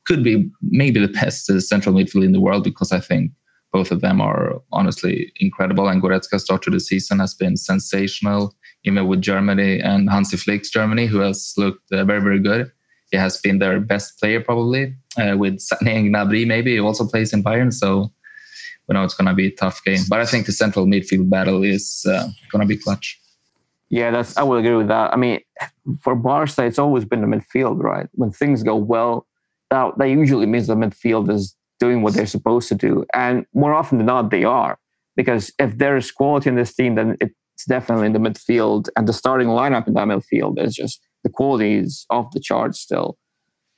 could 0.07 0.23
be 0.23 0.49
maybe 0.63 1.01
the 1.01 1.13
best 1.13 1.51
uh, 1.51 1.59
central 1.59 1.95
midfield 1.95 2.25
in 2.25 2.33
the 2.33 2.41
world 2.41 2.63
because 2.63 2.93
I 2.93 3.01
think 3.01 3.33
both 3.73 3.91
of 3.91 4.01
them 4.01 4.21
are 4.21 4.61
honestly 4.73 5.33
incredible. 5.41 5.89
And 5.89 6.03
Goretzka 6.03 6.41
start 6.41 6.63
to 6.63 6.71
the 6.71 6.81
season 6.81 7.19
has 7.19 7.35
been 7.35 7.57
sensational 7.57 8.55
even 8.85 9.07
with 9.07 9.21
Germany 9.21 9.81
and 9.81 10.11
Hansi 10.11 10.37
Flick's 10.37 10.71
Germany, 10.71 11.07
who 11.07 11.19
has 11.19 11.55
looked 11.57 11.91
uh, 11.93 12.05
very, 12.05 12.21
very 12.21 12.39
good. 12.39 12.71
He 13.11 13.17
has 13.17 13.39
been 13.39 13.59
their 13.59 13.81
best 13.81 14.19
player 14.21 14.41
probably 14.41 14.95
uh, 15.17 15.37
with 15.37 15.59
Sané 15.59 15.97
and 15.97 16.15
Gnabry. 16.15 16.47
Maybe 16.47 16.73
he 16.73 16.81
also 16.81 17.07
plays 17.07 17.33
in 17.33 17.43
Bayern, 17.43 17.73
so 17.73 18.13
we 18.87 18.95
know 18.95 19.05
it's 19.05 19.15
going 19.15 19.27
to 19.29 19.35
be 19.35 19.47
a 19.47 19.51
tough 19.51 19.83
game. 19.85 20.01
But 20.09 20.21
I 20.21 20.27
think 20.27 20.47
the 20.47 20.53
central 20.53 20.87
midfield 20.87 21.31
battle 21.31 21.63
is 21.63 22.05
uh, 22.09 22.29
going 22.53 22.61
to 22.61 22.67
be 22.67 22.77
clutch. 22.77 23.19
Yeah, 23.91 24.11
that's 24.11 24.37
I 24.37 24.43
would 24.43 24.59
agree 24.59 24.77
with 24.77 24.89
that. 24.89 25.15
I 25.15 25.17
mean, 25.17 25.41
for 26.03 26.15
Barca, 26.15 26.65
it's 26.65 26.79
always 26.79 27.07
been 27.07 27.23
the 27.23 27.27
midfield, 27.27 27.83
right? 27.83 28.07
When 28.13 28.31
things 28.31 28.63
go 28.63 28.77
well, 28.77 29.27
that, 29.71 29.97
that 29.97 30.09
usually 30.09 30.45
means 30.45 30.67
the 30.67 30.75
midfield 30.75 31.31
is 31.31 31.57
doing 31.81 32.03
what 32.03 32.14
they're 32.14 32.27
supposed 32.27 32.69
to 32.69 32.75
do, 32.75 33.05
and 33.14 33.47
more 33.55 33.75
often 33.75 33.99
than 33.99 34.07
not, 34.07 34.31
they 34.31 34.45
are. 34.45 34.79
Because 35.17 35.53
if 35.59 35.79
there 35.79 35.97
is 35.97 36.12
quality 36.12 36.49
in 36.49 36.57
this 36.57 36.75
team, 36.75 36.95
then 36.95 37.17
it's 37.21 37.64
definitely 37.69 38.07
in 38.07 38.12
the 38.12 38.19
midfield, 38.21 38.88
and 38.97 39.09
the 39.09 39.12
starting 39.12 39.49
lineup 39.49 39.88
in 39.88 39.95
that 39.95 40.07
midfield 40.07 40.62
is 40.64 40.75
just 40.75 41.01
the 41.25 41.31
quality 41.31 41.75
is 41.75 42.07
off 42.11 42.31
the 42.33 42.41
charts 42.41 42.81
still. 42.81 43.19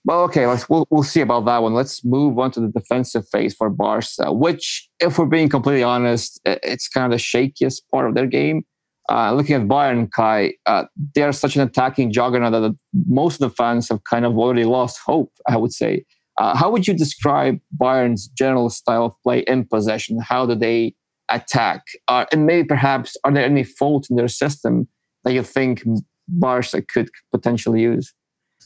Well, 0.04 0.22
okay, 0.24 0.46
let's 0.46 0.68
we'll, 0.68 0.86
we'll 0.90 1.02
see 1.02 1.20
about 1.20 1.44
that 1.44 1.62
one. 1.62 1.74
Let's 1.74 2.04
move 2.04 2.38
on 2.38 2.50
to 2.52 2.60
the 2.60 2.68
defensive 2.68 3.28
phase 3.30 3.54
for 3.54 3.68
Barca, 3.68 4.32
which, 4.32 4.88
if 4.98 5.18
we're 5.18 5.26
being 5.26 5.48
completely 5.48 5.82
honest, 5.82 6.40
it's 6.44 6.88
kind 6.88 7.12
of 7.12 7.18
the 7.18 7.22
shakiest 7.22 7.82
part 7.90 8.08
of 8.08 8.14
their 8.14 8.26
game. 8.26 8.64
Uh, 9.10 9.32
looking 9.32 9.56
at 9.56 9.62
Bayern, 9.62 10.10
Kai, 10.10 10.52
uh, 10.66 10.84
they're 11.14 11.32
such 11.32 11.56
an 11.56 11.62
attacking 11.62 12.12
juggernaut 12.12 12.52
that 12.52 12.76
most 13.08 13.42
of 13.42 13.50
the 13.50 13.54
fans 13.54 13.88
have 13.88 14.04
kind 14.04 14.24
of 14.24 14.38
already 14.38 14.64
lost 14.64 15.00
hope. 15.04 15.32
I 15.46 15.56
would 15.56 15.72
say. 15.72 16.04
Uh, 16.40 16.57
how 16.57 16.70
would 16.70 16.88
you 16.88 16.94
describe 16.94 17.61
Bayern's 17.76 18.26
general 18.29 18.70
style 18.70 19.05
of 19.05 19.12
play 19.22 19.40
in 19.40 19.66
possession? 19.66 20.18
How 20.18 20.46
do 20.46 20.55
they 20.55 20.94
attack? 21.29 21.83
Uh, 22.09 22.24
and 22.33 22.46
maybe 22.46 22.66
perhaps 22.66 23.14
are 23.24 23.33
there 23.33 23.44
any 23.44 23.62
faults 23.62 24.09
in 24.09 24.16
their 24.16 24.26
system 24.26 24.88
that 25.24 25.35
you 25.35 25.42
think 25.42 25.83
Barca 26.26 26.81
could 26.81 27.11
potentially 27.31 27.83
use? 27.83 28.14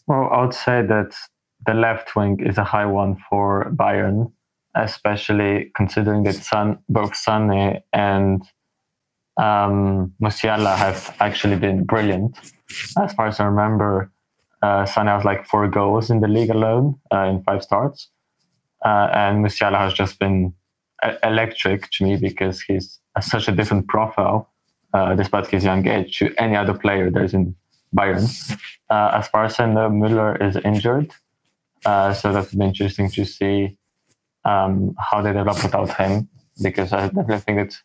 Well, 0.07 0.29
I 0.33 0.45
would 0.45 0.55
say 0.55 0.87
that 0.87 1.17
the 1.67 1.75
left 1.75 2.15
wing 2.15 2.39
is 2.47 2.59
a 2.59 2.65
high 2.65 2.87
one 2.87 3.17
for 3.29 3.73
Bayern, 3.75 4.31
especially 4.77 5.73
considering 5.77 6.23
that 6.25 6.35
San, 6.35 6.79
both 6.89 7.13
Sané 7.13 7.81
and 7.93 8.41
um, 9.37 10.13
Musiala 10.23 10.77
have 10.77 11.17
actually 11.19 11.57
been 11.57 11.83
brilliant. 11.83 12.39
As 13.03 13.13
far 13.15 13.27
as 13.27 13.41
I 13.41 13.47
remember, 13.47 14.13
uh, 14.64 14.87
has 14.87 15.24
like 15.24 15.46
four 15.46 15.68
goals 15.68 16.11
in 16.11 16.20
the 16.20 16.29
league 16.29 16.50
alone 16.50 16.98
uh, 17.12 17.24
in 17.31 17.42
five 17.42 17.62
starts. 17.62 18.09
Uh, 18.85 19.09
and 19.12 19.44
Musiala 19.44 19.79
has 19.79 19.92
just 19.92 20.18
been 20.18 20.55
electric 21.22 21.90
to 21.90 22.05
me 22.05 22.16
because 22.16 22.62
he's 22.62 22.98
such 23.20 23.48
a 23.48 23.53
different 23.53 23.88
profile, 23.88 24.50
uh, 24.94 25.14
despite 25.14 25.46
his 25.46 25.64
young 25.64 25.87
age, 25.87 26.18
to 26.18 26.35
any 26.38 26.57
other 26.57 26.74
player 26.74 27.11
there's 27.11 27.35
in 27.35 27.55
Bayern. 27.96 28.24
Uh, 28.90 29.11
as 29.18 29.29
far 29.29 29.44
as 29.44 29.61
I 29.61 29.66
know, 29.66 29.88
Müller 29.90 30.40
is 30.46 30.57
injured, 30.64 31.11
uh, 31.85 32.12
so 32.14 32.33
that's 32.33 32.53
been 32.53 32.68
interesting 32.68 33.11
to 33.11 33.24
see 33.24 33.77
um, 34.44 34.94
how 34.98 35.22
they 35.22 35.33
develop 35.33 35.62
without 35.62 35.90
him. 35.96 36.29
Because 36.62 36.92
I 36.92 37.09
definitely 37.09 37.38
think 37.38 37.59
it's 37.59 37.83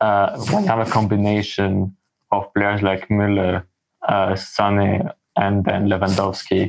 uh, 0.00 0.38
when 0.50 0.64
you 0.64 0.70
have 0.70 0.86
a 0.86 0.90
combination 0.90 1.96
of 2.30 2.52
players 2.54 2.82
like 2.82 3.08
Müller, 3.08 3.64
uh, 4.06 4.32
Sané, 4.32 5.12
and 5.40 5.64
then 5.64 5.88
Lewandowski, 5.88 6.62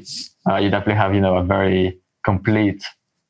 uh, 0.50 0.56
you 0.56 0.70
definitely 0.70 0.96
have 0.96 1.14
you 1.14 1.22
know 1.22 1.38
a 1.38 1.44
very 1.44 2.00
complete 2.24 2.84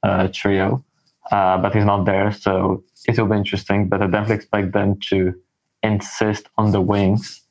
uh, 0.03 0.27
trio. 0.31 0.83
Uh, 1.31 1.57
but 1.57 1.73
he's 1.73 1.85
not 1.85 2.05
there, 2.05 2.31
so 2.31 2.83
it 3.07 3.17
will 3.17 3.27
be 3.27 3.37
interesting. 3.37 3.87
But 3.87 4.01
I 4.01 4.07
definitely 4.07 4.35
expect 4.35 4.73
them 4.73 4.99
to 5.09 5.33
insist 5.81 6.49
on 6.57 6.71
the 6.71 6.81
wings, 6.81 7.41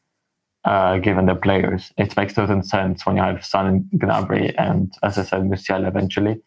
given 1.02 1.26
the 1.26 1.34
players. 1.34 1.92
It 1.96 2.16
makes 2.16 2.34
total 2.34 2.62
sense 2.62 3.06
when 3.06 3.16
you 3.16 3.22
have 3.22 3.44
Son 3.44 3.66
and 3.66 3.84
Gnabry, 4.00 4.54
and 4.58 4.92
as 5.02 5.18
I 5.18 5.22
said, 5.22 5.42
Musiala 5.42 5.88
eventually. 5.88 6.42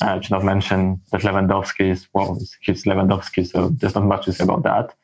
I 0.00 0.20
should 0.20 0.30
not 0.30 0.44
mention 0.44 1.00
that 1.10 1.22
Lewandowski 1.22 1.90
is 1.90 2.06
well, 2.14 2.38
he's 2.62 2.84
Lewandowski, 2.84 3.46
so 3.46 3.68
there's 3.68 3.94
not 3.94 4.04
much 4.04 4.24
to 4.26 4.32
say 4.32 4.44
about 4.44 4.62
that. 4.62 4.94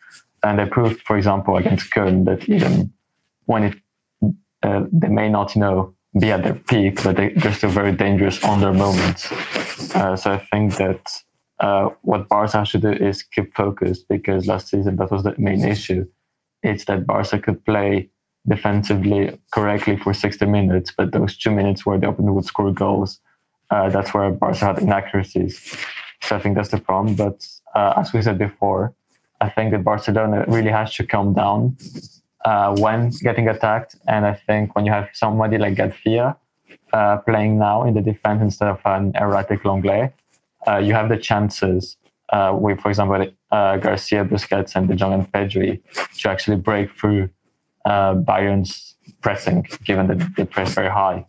And 0.42 0.58
they 0.58 0.66
proved, 0.66 1.00
for 1.02 1.16
example, 1.16 1.56
against 1.56 1.90
Köln 1.92 2.24
that 2.26 2.48
even 2.48 2.92
when 3.46 3.64
it 3.64 3.74
uh, 4.64 4.86
they 4.90 5.08
may 5.08 5.28
not, 5.28 5.54
you 5.54 5.60
know, 5.60 5.94
be 6.18 6.30
at 6.30 6.42
their 6.42 6.54
peak, 6.54 7.02
but 7.02 7.16
they, 7.16 7.34
are 7.34 7.52
still 7.52 7.70
very 7.70 7.92
dangerous 7.92 8.42
on 8.44 8.60
their 8.60 8.72
moments. 8.72 9.30
Uh, 9.94 10.16
so 10.16 10.32
I 10.32 10.38
think 10.38 10.76
that 10.76 11.02
uh, 11.60 11.90
what 12.02 12.28
Barca 12.28 12.64
should 12.64 12.82
do 12.82 12.92
is 12.92 13.22
keep 13.22 13.54
focused 13.54 14.08
because 14.08 14.46
last 14.46 14.68
season 14.68 14.96
that 14.96 15.10
was 15.10 15.24
the 15.24 15.34
main 15.38 15.64
issue. 15.64 16.06
It's 16.62 16.84
that 16.86 17.06
Barca 17.06 17.38
could 17.38 17.64
play 17.64 18.10
defensively 18.46 19.38
correctly 19.52 19.96
for 19.96 20.14
60 20.14 20.46
minutes, 20.46 20.92
but 20.96 21.12
those 21.12 21.36
two 21.36 21.50
minutes 21.50 21.84
where 21.84 21.98
the 21.98 22.08
opponent 22.08 22.34
would 22.34 22.44
score 22.44 22.72
goals, 22.72 23.20
uh, 23.70 23.88
that's 23.90 24.14
where 24.14 24.30
Barca 24.30 24.66
had 24.66 24.78
inaccuracies. 24.78 25.76
So 26.22 26.36
I 26.36 26.38
think 26.38 26.54
that's 26.54 26.70
the 26.70 26.78
problem. 26.78 27.16
But 27.16 27.46
uh, 27.74 27.94
as 27.96 28.12
we 28.12 28.22
said 28.22 28.38
before, 28.38 28.94
I 29.40 29.50
think 29.50 29.72
that 29.72 29.84
Barcelona 29.84 30.44
really 30.48 30.70
has 30.70 30.94
to 30.94 31.06
calm 31.06 31.34
down 31.34 31.76
uh, 32.44 32.74
when 32.76 33.10
getting 33.22 33.48
attacked. 33.48 33.96
And 34.06 34.26
I 34.26 34.34
think 34.34 34.74
when 34.74 34.84
you 34.86 34.92
have 34.92 35.08
somebody 35.12 35.58
like 35.58 35.76
Garcia 35.76 36.36
uh, 36.92 37.18
playing 37.18 37.58
now 37.58 37.84
in 37.84 37.94
the 37.94 38.02
defense 38.02 38.42
instead 38.42 38.68
of 38.68 38.80
an 38.84 39.12
erratic 39.16 39.62
Lenglet, 39.64 40.12
uh, 40.66 40.78
you 40.78 40.94
have 40.94 41.08
the 41.08 41.16
chances 41.16 41.96
uh, 42.30 42.56
with, 42.58 42.80
for 42.80 42.88
example, 42.88 43.26
uh, 43.50 43.76
Garcia, 43.76 44.24
Busquets, 44.24 44.74
and 44.76 44.88
De 44.88 44.94
Jong 44.94 45.12
and 45.12 45.30
Pedri 45.30 45.80
to 46.18 46.30
actually 46.30 46.56
break 46.56 46.90
through 46.98 47.28
uh, 47.84 48.14
Bayern's 48.14 48.94
pressing, 49.20 49.66
given 49.84 50.06
that 50.06 50.36
they 50.36 50.44
press 50.44 50.74
very 50.74 50.90
high. 50.90 51.26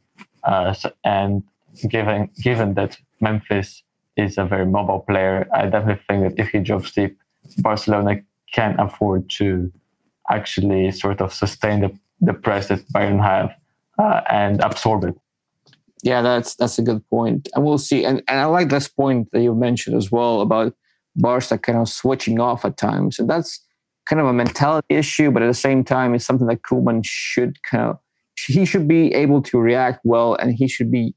So, 0.74 0.92
and 1.04 1.44
given 1.90 2.30
given 2.42 2.76
that 2.76 2.98
Memphis 3.20 3.84
is 4.16 4.38
a 4.38 4.46
very 4.46 4.66
mobile 4.66 5.00
player, 5.00 5.48
I 5.54 5.66
definitely 5.66 6.02
think 6.08 6.24
that 6.24 6.42
if 6.42 6.50
he 6.50 6.60
drops 6.60 6.92
deep, 6.94 7.18
Barcelona 7.58 8.22
can 8.54 8.80
afford 8.80 9.30
to 9.32 9.72
actually 10.30 10.92
sort 10.92 11.22
of 11.22 11.34
sustain 11.34 11.82
the, 11.82 12.00
the 12.22 12.34
press 12.34 12.68
that 12.68 12.88
Bayern 12.90 13.22
have 13.22 13.52
uh, 14.00 14.22
and 14.30 14.62
absorb 14.62 15.04
it. 15.04 15.16
Yeah, 16.04 16.22
that's 16.22 16.56
that's 16.56 16.78
a 16.78 16.84
good 16.84 17.08
point, 17.10 17.50
and 17.56 17.66
we'll 17.66 17.80
see. 17.80 18.06
And 18.06 18.22
and 18.28 18.40
I 18.40 18.46
like 18.46 18.70
this 18.70 18.88
point 18.88 19.32
that 19.32 19.42
you 19.42 19.56
mentioned 19.56 19.98
as 19.98 20.12
well 20.12 20.42
about 20.42 20.76
Barca 21.16 21.58
kind 21.58 21.80
of 21.80 21.90
switching 21.90 22.40
off 22.40 22.64
at 22.64 22.78
times, 22.78 23.18
and 23.18 23.30
that's 23.30 23.60
kind 24.06 24.20
of 24.20 24.28
a 24.28 24.34
mentality 24.34 24.96
issue, 24.96 25.32
but 25.32 25.42
at 25.42 25.48
the 25.48 25.54
same 25.54 25.84
time, 25.84 26.14
it's 26.14 26.26
something 26.26 26.48
that 26.48 26.62
Koeman 26.62 27.02
should 27.04 27.62
kind 27.64 27.90
of 27.90 27.98
he 28.38 28.66
should 28.66 28.88
be 28.88 29.14
able 29.14 29.42
to 29.44 29.58
react 29.58 30.02
well, 30.04 30.36
and 30.36 30.54
he 30.54 30.68
should 30.68 30.92
be 30.92 31.16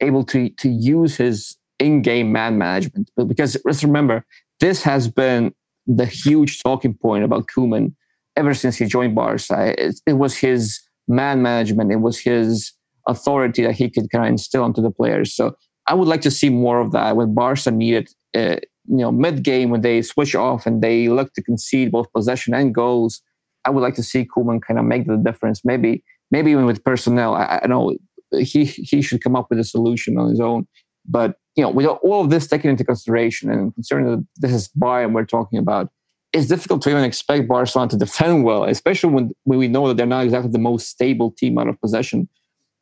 able 0.00 0.24
to 0.24 0.50
to 0.50 0.68
use 0.68 1.16
his 1.16 1.56
in-game 1.78 2.32
man 2.32 2.58
management. 2.58 3.10
Because 3.26 3.56
let's 3.64 3.84
remember, 3.84 4.24
this 4.60 4.82
has 4.82 5.08
been 5.08 5.54
the 5.86 6.06
huge 6.06 6.62
talking 6.62 6.94
point 6.94 7.24
about 7.24 7.46
Koeman 7.46 7.94
ever 8.36 8.54
since 8.54 8.76
he 8.76 8.86
joined 8.86 9.14
Barca. 9.14 9.74
It, 9.78 10.00
it 10.06 10.14
was 10.14 10.36
his 10.36 10.80
man 11.08 11.42
management. 11.42 11.92
It 11.92 12.00
was 12.00 12.18
his 12.18 12.72
authority 13.06 13.62
that 13.62 13.74
he 13.74 13.88
could 13.88 14.10
kind 14.10 14.24
of 14.24 14.30
instill 14.30 14.64
onto 14.64 14.82
the 14.82 14.90
players. 14.90 15.34
So 15.34 15.56
I 15.86 15.94
would 15.94 16.08
like 16.08 16.22
to 16.22 16.30
see 16.30 16.50
more 16.50 16.80
of 16.80 16.92
that 16.92 17.16
when 17.16 17.34
Barca 17.34 17.70
needed, 17.70 18.08
uh, 18.34 18.56
you 18.88 18.98
know, 18.98 19.12
mid 19.12 19.44
game 19.44 19.70
when 19.70 19.82
they 19.82 20.02
switch 20.02 20.34
off 20.34 20.66
and 20.66 20.82
they 20.82 21.08
look 21.08 21.32
to 21.34 21.42
concede 21.42 21.92
both 21.92 22.12
possession 22.12 22.54
and 22.54 22.74
goals. 22.74 23.22
I 23.64 23.70
would 23.70 23.82
like 23.82 23.94
to 23.94 24.02
see 24.02 24.24
Koeman 24.24 24.60
kind 24.62 24.78
of 24.78 24.84
make 24.84 25.06
the 25.06 25.16
difference. 25.16 25.62
Maybe, 25.64 26.04
maybe 26.30 26.50
even 26.50 26.66
with 26.66 26.84
personnel. 26.84 27.34
I, 27.34 27.60
I 27.62 27.66
know 27.66 27.96
he 28.32 28.64
he 28.64 29.02
should 29.02 29.22
come 29.22 29.36
up 29.36 29.46
with 29.50 29.58
a 29.58 29.64
solution 29.64 30.18
on 30.18 30.28
his 30.30 30.40
own. 30.40 30.66
But 31.08 31.36
you 31.54 31.62
know, 31.62 31.70
with 31.70 31.86
all 31.86 32.22
of 32.22 32.30
this 32.30 32.46
taken 32.46 32.70
into 32.70 32.84
consideration 32.84 33.50
and 33.50 33.74
considering 33.74 34.06
that 34.06 34.26
this 34.36 34.52
is 34.52 34.68
Bayern 34.78 35.12
we're 35.12 35.24
talking 35.24 35.58
about, 35.58 35.88
it's 36.32 36.46
difficult 36.46 36.82
to 36.82 36.90
even 36.90 37.04
expect 37.04 37.48
Barcelona 37.48 37.88
to 37.90 37.96
defend 37.96 38.44
well, 38.44 38.64
especially 38.64 39.12
when, 39.12 39.30
when 39.44 39.58
we 39.58 39.68
know 39.68 39.88
that 39.88 39.96
they're 39.96 40.06
not 40.06 40.24
exactly 40.24 40.50
the 40.50 40.58
most 40.58 40.88
stable 40.88 41.30
team 41.30 41.58
out 41.58 41.68
of 41.68 41.80
possession. 41.80 42.28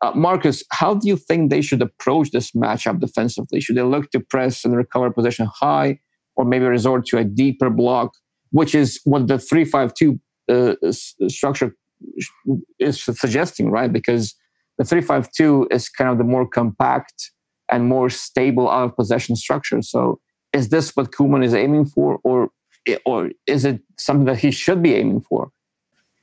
Uh, 0.01 0.13
Marcus, 0.15 0.65
how 0.71 0.95
do 0.95 1.09
you 1.09 1.17
think 1.17 1.51
they 1.51 1.63
should 1.63 1.81
approach 1.81 2.31
this 2.31 2.51
matchup 2.53 3.01
defensively? 3.01 3.61
Should 3.61 3.77
they 3.77 3.83
look 3.83 4.11
to 4.11 4.21
press 4.21 4.65
and 4.65 4.77
recover 4.77 5.11
possession 5.11 5.49
high, 5.55 5.99
or 6.37 6.45
maybe 6.45 6.65
resort 6.65 7.07
to 7.07 7.19
a 7.19 7.25
deeper 7.25 7.71
block, 7.71 8.13
which 8.51 8.75
is 8.75 9.01
what 9.05 9.29
the 9.29 9.39
three-five-two 9.39 10.21
uh, 10.51 10.75
structure 11.29 11.75
is 12.79 13.03
suggesting, 13.03 13.71
right? 13.71 13.93
Because 13.93 14.35
the 14.79 14.85
three-five-two 14.85 15.69
is 15.71 15.89
kind 15.89 16.11
of 16.11 16.19
the 16.19 16.25
more 16.25 16.47
compact 16.47 17.31
and 17.71 17.89
more 17.89 18.11
stable 18.11 18.69
out 18.69 18.91
of 18.91 18.97
possession 18.97 19.37
structure. 19.37 19.81
So, 19.81 20.21
is 20.53 20.69
this 20.69 20.95
what 20.97 21.13
Koeman 21.13 21.45
is 21.45 21.55
aiming 21.55 21.87
for, 21.87 22.19
or 22.25 22.51
or 23.05 23.31
is 23.47 23.65
it 23.65 23.81
something 23.99 24.27
that 24.27 24.39
he 24.39 24.51
should 24.51 24.83
be 24.83 24.95
aiming 24.95 25.21
for? 25.23 25.51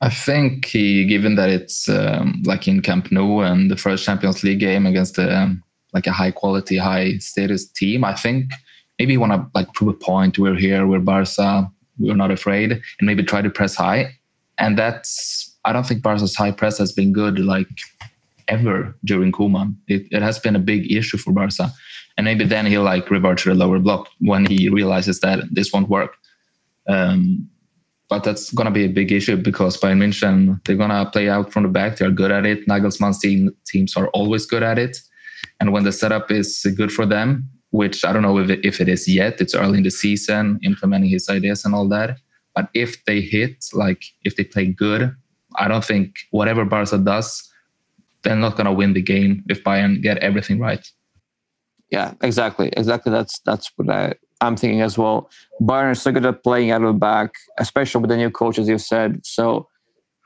I 0.00 0.10
think 0.10 0.64
he, 0.64 1.04
given 1.06 1.36
that 1.36 1.48
it's 1.48 1.88
um, 1.88 2.42
like 2.44 2.66
in 2.66 2.82
Camp 2.82 3.12
Nou 3.12 3.40
and 3.40 3.70
the 3.70 3.76
first 3.76 4.04
Champions 4.04 4.42
League 4.42 4.58
game 4.58 4.84
against 4.84 5.16
a, 5.16 5.32
um, 5.36 5.62
like 5.92 6.08
a 6.08 6.12
high 6.12 6.32
quality, 6.32 6.76
high 6.76 7.18
status 7.18 7.66
team, 7.66 8.02
I 8.02 8.14
think 8.14 8.52
maybe 8.98 9.16
want 9.16 9.32
to 9.32 9.46
like 9.54 9.72
prove 9.74 9.90
a 9.90 9.98
point. 9.98 10.38
We're 10.38 10.56
here, 10.56 10.86
we're 10.86 10.98
Barca, 10.98 11.70
we're 11.98 12.16
not 12.16 12.32
afraid, 12.32 12.72
and 12.72 13.02
maybe 13.02 13.22
try 13.22 13.42
to 13.42 13.50
press 13.50 13.76
high. 13.76 14.18
And 14.58 14.76
that's 14.76 15.56
I 15.64 15.72
don't 15.72 15.86
think 15.86 16.02
Barca's 16.02 16.34
high 16.34 16.50
press 16.50 16.78
has 16.78 16.92
been 16.92 17.12
good 17.12 17.38
like 17.38 17.68
ever 18.48 18.96
during 19.04 19.30
Koeman. 19.30 19.76
It, 19.86 20.06
it 20.10 20.22
has 20.22 20.38
been 20.38 20.56
a 20.56 20.60
big 20.60 20.90
issue 20.90 21.16
for 21.16 21.32
Barca, 21.32 21.72
and 22.16 22.24
maybe 22.24 22.44
then 22.44 22.66
he'll 22.66 22.82
like 22.82 23.10
revert 23.10 23.38
to 23.38 23.50
the 23.50 23.54
lower 23.54 23.78
block 23.78 24.08
when 24.18 24.46
he 24.46 24.68
realizes 24.68 25.20
that 25.20 25.44
this 25.52 25.72
won't 25.72 25.88
work. 25.88 26.16
Um, 26.88 27.48
but 28.08 28.24
that's 28.24 28.52
going 28.52 28.66
to 28.66 28.70
be 28.70 28.84
a 28.84 28.88
big 28.88 29.10
issue 29.10 29.36
because 29.36 29.78
Bayern 29.78 29.98
München, 29.98 30.62
they're 30.64 30.76
going 30.76 30.90
to 30.90 31.10
play 31.10 31.30
out 31.30 31.52
from 31.52 31.62
the 31.62 31.68
back. 31.70 31.96
They're 31.96 32.10
good 32.10 32.30
at 32.30 32.44
it. 32.44 32.66
Nagelsmann's 32.68 33.20
team, 33.20 33.50
teams 33.66 33.96
are 33.96 34.08
always 34.08 34.44
good 34.44 34.62
at 34.62 34.78
it. 34.78 34.98
And 35.60 35.72
when 35.72 35.84
the 35.84 35.92
setup 35.92 36.30
is 36.30 36.66
good 36.76 36.92
for 36.92 37.06
them, 37.06 37.48
which 37.70 38.04
I 38.04 38.12
don't 38.12 38.22
know 38.22 38.36
if 38.38 38.50
it, 38.50 38.64
if 38.64 38.80
it 38.80 38.88
is 38.88 39.08
yet, 39.08 39.40
it's 39.40 39.54
early 39.54 39.78
in 39.78 39.84
the 39.84 39.90
season, 39.90 40.60
implementing 40.62 41.08
his 41.08 41.28
ideas 41.30 41.64
and 41.64 41.74
all 41.74 41.88
that. 41.88 42.18
But 42.54 42.68
if 42.74 43.02
they 43.06 43.22
hit, 43.22 43.64
like 43.72 44.02
if 44.24 44.36
they 44.36 44.44
play 44.44 44.66
good, 44.66 45.14
I 45.56 45.68
don't 45.68 45.84
think 45.84 46.16
whatever 46.30 46.64
Barca 46.66 46.98
does, 46.98 47.50
they're 48.22 48.36
not 48.36 48.56
going 48.56 48.66
to 48.66 48.72
win 48.72 48.92
the 48.92 49.02
game 49.02 49.42
if 49.48 49.64
Bayern 49.64 50.02
get 50.02 50.18
everything 50.18 50.58
right. 50.58 50.86
Yeah, 51.90 52.12
exactly, 52.22 52.70
exactly. 52.76 53.12
That's 53.12 53.40
that's 53.40 53.70
what 53.76 53.90
I, 53.90 54.14
I'm 54.42 54.56
thinking 54.56 54.82
as 54.82 54.98
well. 54.98 55.30
Bayern 55.60 55.92
is 55.92 56.02
so 56.02 56.12
good 56.12 56.26
at 56.26 56.42
playing 56.42 56.72
out 56.72 56.82
of 56.82 56.88
the 56.88 56.98
back, 56.98 57.34
especially 57.58 58.00
with 58.00 58.10
the 58.10 58.16
new 58.16 58.30
coaches 58.30 58.68
you've 58.68 58.82
said. 58.82 59.24
So 59.24 59.68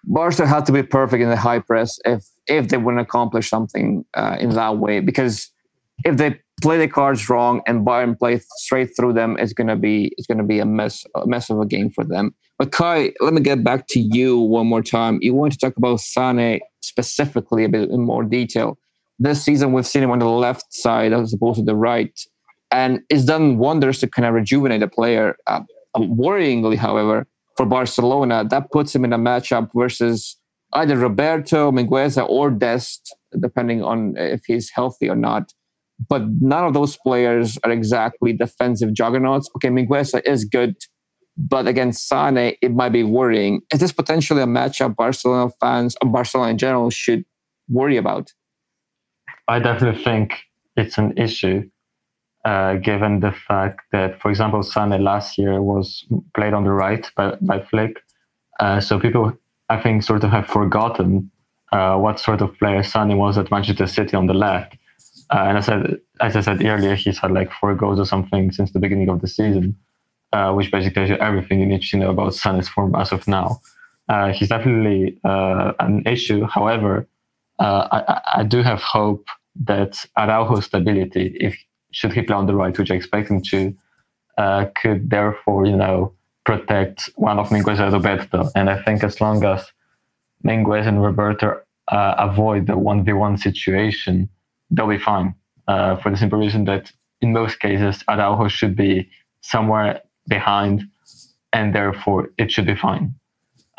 Barca 0.04 0.46
had 0.46 0.64
to 0.66 0.72
be 0.72 0.82
perfect 0.82 1.22
in 1.22 1.28
the 1.28 1.36
high 1.36 1.58
press 1.58 1.98
if 2.04 2.24
if 2.46 2.68
they 2.68 2.76
want 2.76 2.98
to 2.98 3.02
accomplish 3.02 3.50
something 3.50 4.04
uh, 4.14 4.36
in 4.40 4.50
that 4.50 4.78
way. 4.78 5.00
Because 5.00 5.50
if 6.04 6.16
they 6.16 6.40
play 6.62 6.78
the 6.78 6.88
cards 6.88 7.28
wrong 7.28 7.60
and 7.66 7.86
Bayern 7.86 8.18
play 8.18 8.40
straight 8.56 8.90
through 8.96 9.12
them, 9.12 9.36
it's 9.38 9.52
gonna 9.52 9.76
be 9.76 10.12
it's 10.16 10.26
gonna 10.26 10.44
be 10.44 10.60
a 10.60 10.66
mess 10.66 11.04
a 11.14 11.26
mess 11.26 11.50
of 11.50 11.60
a 11.60 11.66
game 11.66 11.90
for 11.90 12.04
them. 12.04 12.34
But 12.58 12.72
Kai, 12.72 13.12
let 13.20 13.34
me 13.34 13.40
get 13.42 13.62
back 13.62 13.86
to 13.88 14.00
you 14.00 14.38
one 14.38 14.66
more 14.66 14.82
time. 14.82 15.18
You 15.20 15.34
want 15.34 15.52
to 15.52 15.58
talk 15.58 15.76
about 15.76 16.00
Sane 16.00 16.60
specifically 16.80 17.64
a 17.64 17.68
bit 17.68 17.90
in 17.90 18.00
more 18.00 18.24
detail. 18.24 18.78
This 19.18 19.42
season, 19.42 19.72
we've 19.72 19.86
seen 19.86 20.02
him 20.02 20.10
on 20.10 20.18
the 20.18 20.28
left 20.28 20.72
side 20.72 21.12
as 21.12 21.32
opposed 21.32 21.58
to 21.58 21.64
the 21.64 21.74
right, 21.74 22.18
and 22.70 23.00
it's 23.08 23.24
done 23.24 23.58
wonders 23.58 23.98
to 24.00 24.06
kind 24.06 24.26
of 24.26 24.34
rejuvenate 24.34 24.82
a 24.82 24.88
player. 24.88 25.36
Uh, 25.46 25.60
worryingly, 25.96 26.76
however, 26.76 27.26
for 27.56 27.66
Barcelona, 27.66 28.44
that 28.50 28.70
puts 28.70 28.94
him 28.94 29.04
in 29.04 29.12
a 29.12 29.18
matchup 29.18 29.70
versus 29.74 30.36
either 30.74 30.96
Roberto, 30.96 31.70
Mingueza, 31.70 32.28
or 32.28 32.50
Dest, 32.50 33.14
depending 33.40 33.82
on 33.82 34.14
if 34.16 34.42
he's 34.46 34.70
healthy 34.70 35.08
or 35.08 35.16
not. 35.16 35.52
But 36.08 36.22
none 36.40 36.64
of 36.64 36.74
those 36.74 36.98
players 36.98 37.58
are 37.64 37.70
exactly 37.70 38.34
defensive 38.34 38.92
juggernauts. 38.92 39.48
Okay, 39.56 39.68
Mingueza 39.68 40.20
is 40.26 40.44
good, 40.44 40.76
but 41.38 41.66
against 41.66 42.06
Sane, 42.06 42.56
it 42.60 42.72
might 42.72 42.90
be 42.90 43.02
worrying. 43.02 43.62
Is 43.72 43.80
this 43.80 43.92
potentially 43.92 44.42
a 44.42 44.46
matchup 44.46 44.96
Barcelona 44.96 45.50
fans, 45.60 45.96
or 46.02 46.10
Barcelona 46.10 46.50
in 46.50 46.58
general, 46.58 46.90
should 46.90 47.24
worry 47.68 47.96
about? 47.96 48.32
I 49.48 49.60
definitely 49.60 50.02
think 50.02 50.34
it's 50.76 50.98
an 50.98 51.16
issue 51.16 51.62
uh, 52.46 52.76
given 52.76 53.18
the 53.18 53.32
fact 53.32 53.80
that, 53.90 54.20
for 54.20 54.30
example, 54.30 54.62
Sane 54.62 55.02
last 55.02 55.36
year 55.36 55.60
was 55.60 56.06
played 56.32 56.54
on 56.54 56.62
the 56.62 56.70
right 56.70 57.04
by, 57.16 57.34
by 57.40 57.60
Flick. 57.60 57.96
Uh, 58.60 58.80
so 58.80 59.00
people, 59.00 59.32
I 59.68 59.82
think, 59.82 60.04
sort 60.04 60.22
of 60.22 60.30
have 60.30 60.46
forgotten 60.46 61.28
uh, 61.72 61.96
what 61.96 62.20
sort 62.20 62.40
of 62.40 62.56
player 62.56 62.84
Sane 62.84 63.18
was 63.18 63.36
at 63.36 63.50
Manchester 63.50 63.88
City 63.88 64.14
on 64.16 64.26
the 64.28 64.34
left. 64.34 64.76
Uh, 65.34 65.42
and 65.48 65.58
I 65.58 65.60
said, 65.60 66.00
as 66.20 66.36
I 66.36 66.40
said 66.40 66.64
earlier, 66.64 66.94
he's 66.94 67.18
had 67.18 67.32
like 67.32 67.50
four 67.50 67.74
goals 67.74 67.98
or 67.98 68.06
something 68.06 68.52
since 68.52 68.70
the 68.70 68.78
beginning 68.78 69.08
of 69.08 69.20
the 69.22 69.26
season, 69.26 69.76
uh, 70.32 70.52
which 70.52 70.70
basically 70.70 70.94
tells 70.94 71.10
you 71.10 71.16
everything 71.16 71.58
you 71.58 71.66
need 71.66 71.82
to 71.82 71.96
know 71.96 72.10
about 72.10 72.34
Sane's 72.34 72.68
form 72.68 72.94
as 72.94 73.10
of 73.10 73.26
now. 73.26 73.58
He's 74.32 74.50
definitely 74.50 75.18
an 75.24 76.04
issue. 76.06 76.44
However, 76.44 77.08
I, 77.58 78.20
I 78.36 78.44
do 78.44 78.62
have 78.62 78.82
hope 78.82 79.26
that 79.64 80.06
Araujo's 80.16 80.66
stability, 80.66 81.36
if 81.40 81.56
should 81.96 82.12
he 82.12 82.20
play 82.20 82.36
on 82.36 82.44
the 82.44 82.54
right, 82.54 82.78
which 82.78 82.90
I 82.90 82.94
expect 82.94 83.30
him 83.30 83.40
to, 83.52 83.74
uh, 84.36 84.66
could 84.80 85.08
therefore, 85.08 85.64
you 85.64 85.76
know, 85.76 86.12
protect 86.44 87.08
one 87.16 87.38
of 87.38 87.48
Mingueza 87.48 87.84
and 87.84 87.92
Roberto. 87.94 88.50
And 88.54 88.68
I 88.68 88.82
think 88.82 89.02
as 89.02 89.18
long 89.18 89.42
as 89.44 89.72
Mingueza 90.44 90.88
and 90.88 91.02
Roberto 91.02 91.58
uh, 91.88 92.14
avoid 92.18 92.66
the 92.66 92.74
1v1 92.74 93.40
situation, 93.40 94.28
they'll 94.70 94.86
be 94.86 94.98
fine. 94.98 95.34
Uh, 95.66 95.96
for 95.96 96.10
the 96.10 96.18
simple 96.18 96.38
reason 96.38 96.66
that 96.66 96.92
in 97.22 97.32
most 97.32 97.60
cases, 97.60 98.04
Araujo 98.10 98.48
should 98.48 98.76
be 98.76 99.08
somewhere 99.40 100.02
behind, 100.28 100.82
and 101.54 101.74
therefore 101.74 102.28
it 102.36 102.52
should 102.52 102.66
be 102.66 102.76
fine. 102.76 103.14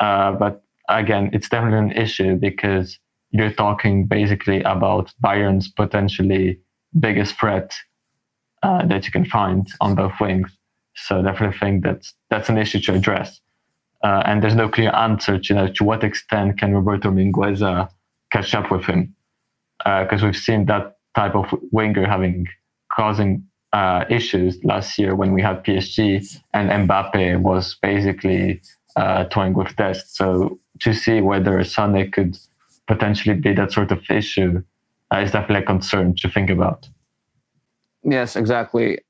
Uh, 0.00 0.32
but 0.32 0.64
again, 0.88 1.30
it's 1.32 1.48
definitely 1.48 1.78
an 1.78 1.92
issue 1.92 2.34
because 2.34 2.98
you're 3.30 3.52
talking 3.52 4.06
basically 4.06 4.60
about 4.62 5.12
Bayern's 5.20 5.68
potentially 5.68 6.58
biggest 6.98 7.38
threat 7.38 7.72
uh, 8.62 8.86
that 8.86 9.04
you 9.06 9.12
can 9.12 9.24
find 9.24 9.68
on 9.80 9.94
both 9.94 10.14
wings. 10.20 10.50
So 10.94 11.22
definitely 11.22 11.58
think 11.58 11.84
that 11.84 12.06
that's 12.30 12.48
an 12.48 12.58
issue 12.58 12.80
to 12.80 12.94
address. 12.94 13.40
Uh, 14.02 14.22
and 14.26 14.42
there's 14.42 14.54
no 14.54 14.68
clear 14.68 14.90
answer 14.94 15.38
to 15.38 15.48
you 15.48 15.54
know 15.54 15.68
to 15.68 15.84
what 15.84 16.04
extent 16.04 16.58
can 16.58 16.74
Roberto 16.74 17.10
Mingueza 17.10 17.88
catch 18.30 18.54
up 18.54 18.70
with 18.70 18.84
him, 18.84 19.14
because 19.78 20.22
uh, 20.22 20.26
we've 20.26 20.36
seen 20.36 20.66
that 20.66 20.98
type 21.14 21.34
of 21.34 21.46
winger 21.72 22.06
having 22.06 22.46
causing 22.92 23.44
uh, 23.72 24.04
issues 24.08 24.58
last 24.64 24.98
year 24.98 25.14
when 25.14 25.32
we 25.32 25.42
had 25.42 25.64
PSG 25.64 26.38
and 26.54 26.70
Mbappe 26.70 27.40
was 27.40 27.76
basically 27.82 28.60
uh, 28.96 29.24
toying 29.24 29.54
with 29.54 29.76
Dest. 29.76 30.16
So 30.16 30.58
to 30.80 30.94
see 30.94 31.20
whether 31.20 31.62
Sane 31.64 32.10
could 32.10 32.38
potentially 32.86 33.34
be 33.34 33.52
that 33.54 33.72
sort 33.72 33.92
of 33.92 34.02
issue 34.10 34.62
uh, 35.12 35.18
is 35.18 35.32
definitely 35.32 35.62
a 35.62 35.66
concern 35.66 36.14
to 36.16 36.28
think 36.28 36.50
about. 36.50 36.88
Yes, 38.10 38.36
exactly. 38.36 39.00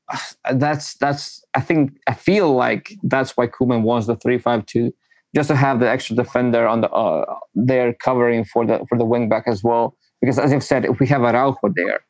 That's 0.50 0.94
that's. 0.94 1.44
I 1.54 1.60
think 1.60 1.98
I 2.08 2.14
feel 2.14 2.52
like 2.52 2.94
that's 3.04 3.36
why 3.36 3.46
Koeman 3.46 3.82
wants 3.82 4.06
the 4.08 4.16
three-five-two, 4.16 4.92
just 5.36 5.48
to 5.48 5.56
have 5.56 5.78
the 5.78 5.88
extra 5.88 6.16
defender 6.16 6.66
on 6.66 6.80
the 6.80 6.90
uh, 6.90 7.24
there 7.54 7.92
covering 7.94 8.44
for 8.44 8.66
the 8.66 8.84
for 8.88 8.98
the 8.98 9.04
wing 9.04 9.28
back 9.28 9.44
as 9.46 9.62
well. 9.62 9.94
Because 10.20 10.38
as 10.38 10.52
I've 10.52 10.64
said, 10.64 10.84
if 10.84 10.98
we 10.98 11.06
have 11.06 11.22
Araujo 11.22 11.68
there, 11.76 12.00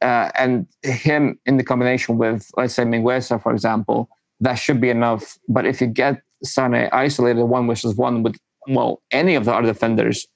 uh, 0.00 0.30
and 0.34 0.66
him 0.82 1.38
in 1.44 1.58
the 1.58 1.64
combination 1.64 2.16
with 2.16 2.50
let's 2.56 2.74
say 2.74 2.84
Mingueza, 2.84 3.42
for 3.42 3.52
example, 3.52 4.08
that 4.40 4.54
should 4.54 4.80
be 4.80 4.88
enough. 4.88 5.38
But 5.48 5.66
if 5.66 5.80
you 5.82 5.86
get 5.88 6.22
Sane 6.42 6.88
isolated 6.92 7.44
one 7.44 7.66
versus 7.66 7.94
one 7.96 8.22
with 8.22 8.36
well 8.68 9.02
any 9.10 9.34
of 9.34 9.44
the 9.44 9.52
other 9.52 9.66
defenders, 9.66 10.26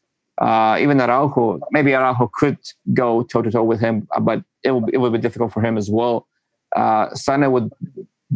uh, 0.43 0.77
even 0.79 1.01
Araujo, 1.01 1.61
maybe 1.71 1.95
Araujo 1.95 2.31
could 2.35 2.59
go 2.93 3.23
toe 3.23 3.41
to 3.41 3.51
toe 3.51 3.65
with 3.65 3.81
him, 3.81 4.07
but 4.21 4.43
it 4.67 4.71
will 4.73 4.85
it 4.93 4.99
will 4.99 5.11
be 5.11 5.19
difficult 5.19 5.53
for 5.53 5.63
him 5.65 5.79
as 5.79 5.91
well. 5.91 6.27
Uh, 6.75 7.15
Sane 7.15 7.51
would 7.51 7.71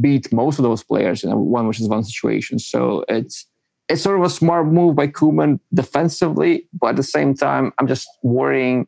beat 0.00 0.32
most 0.32 0.58
of 0.58 0.62
those 0.62 0.84
players 0.84 1.24
in 1.24 1.30
one 1.36 1.66
versus 1.66 1.88
one 1.88 2.04
situation. 2.04 2.58
So 2.58 3.04
it's 3.08 3.46
it's 3.88 4.02
sort 4.02 4.18
of 4.18 4.24
a 4.24 4.30
smart 4.30 4.66
move 4.66 4.94
by 4.94 5.08
Koeman 5.08 5.58
defensively, 5.74 6.68
but 6.80 6.90
at 6.90 6.96
the 6.96 7.02
same 7.02 7.34
time, 7.34 7.72
I'm 7.78 7.88
just 7.88 8.08
worrying 8.22 8.86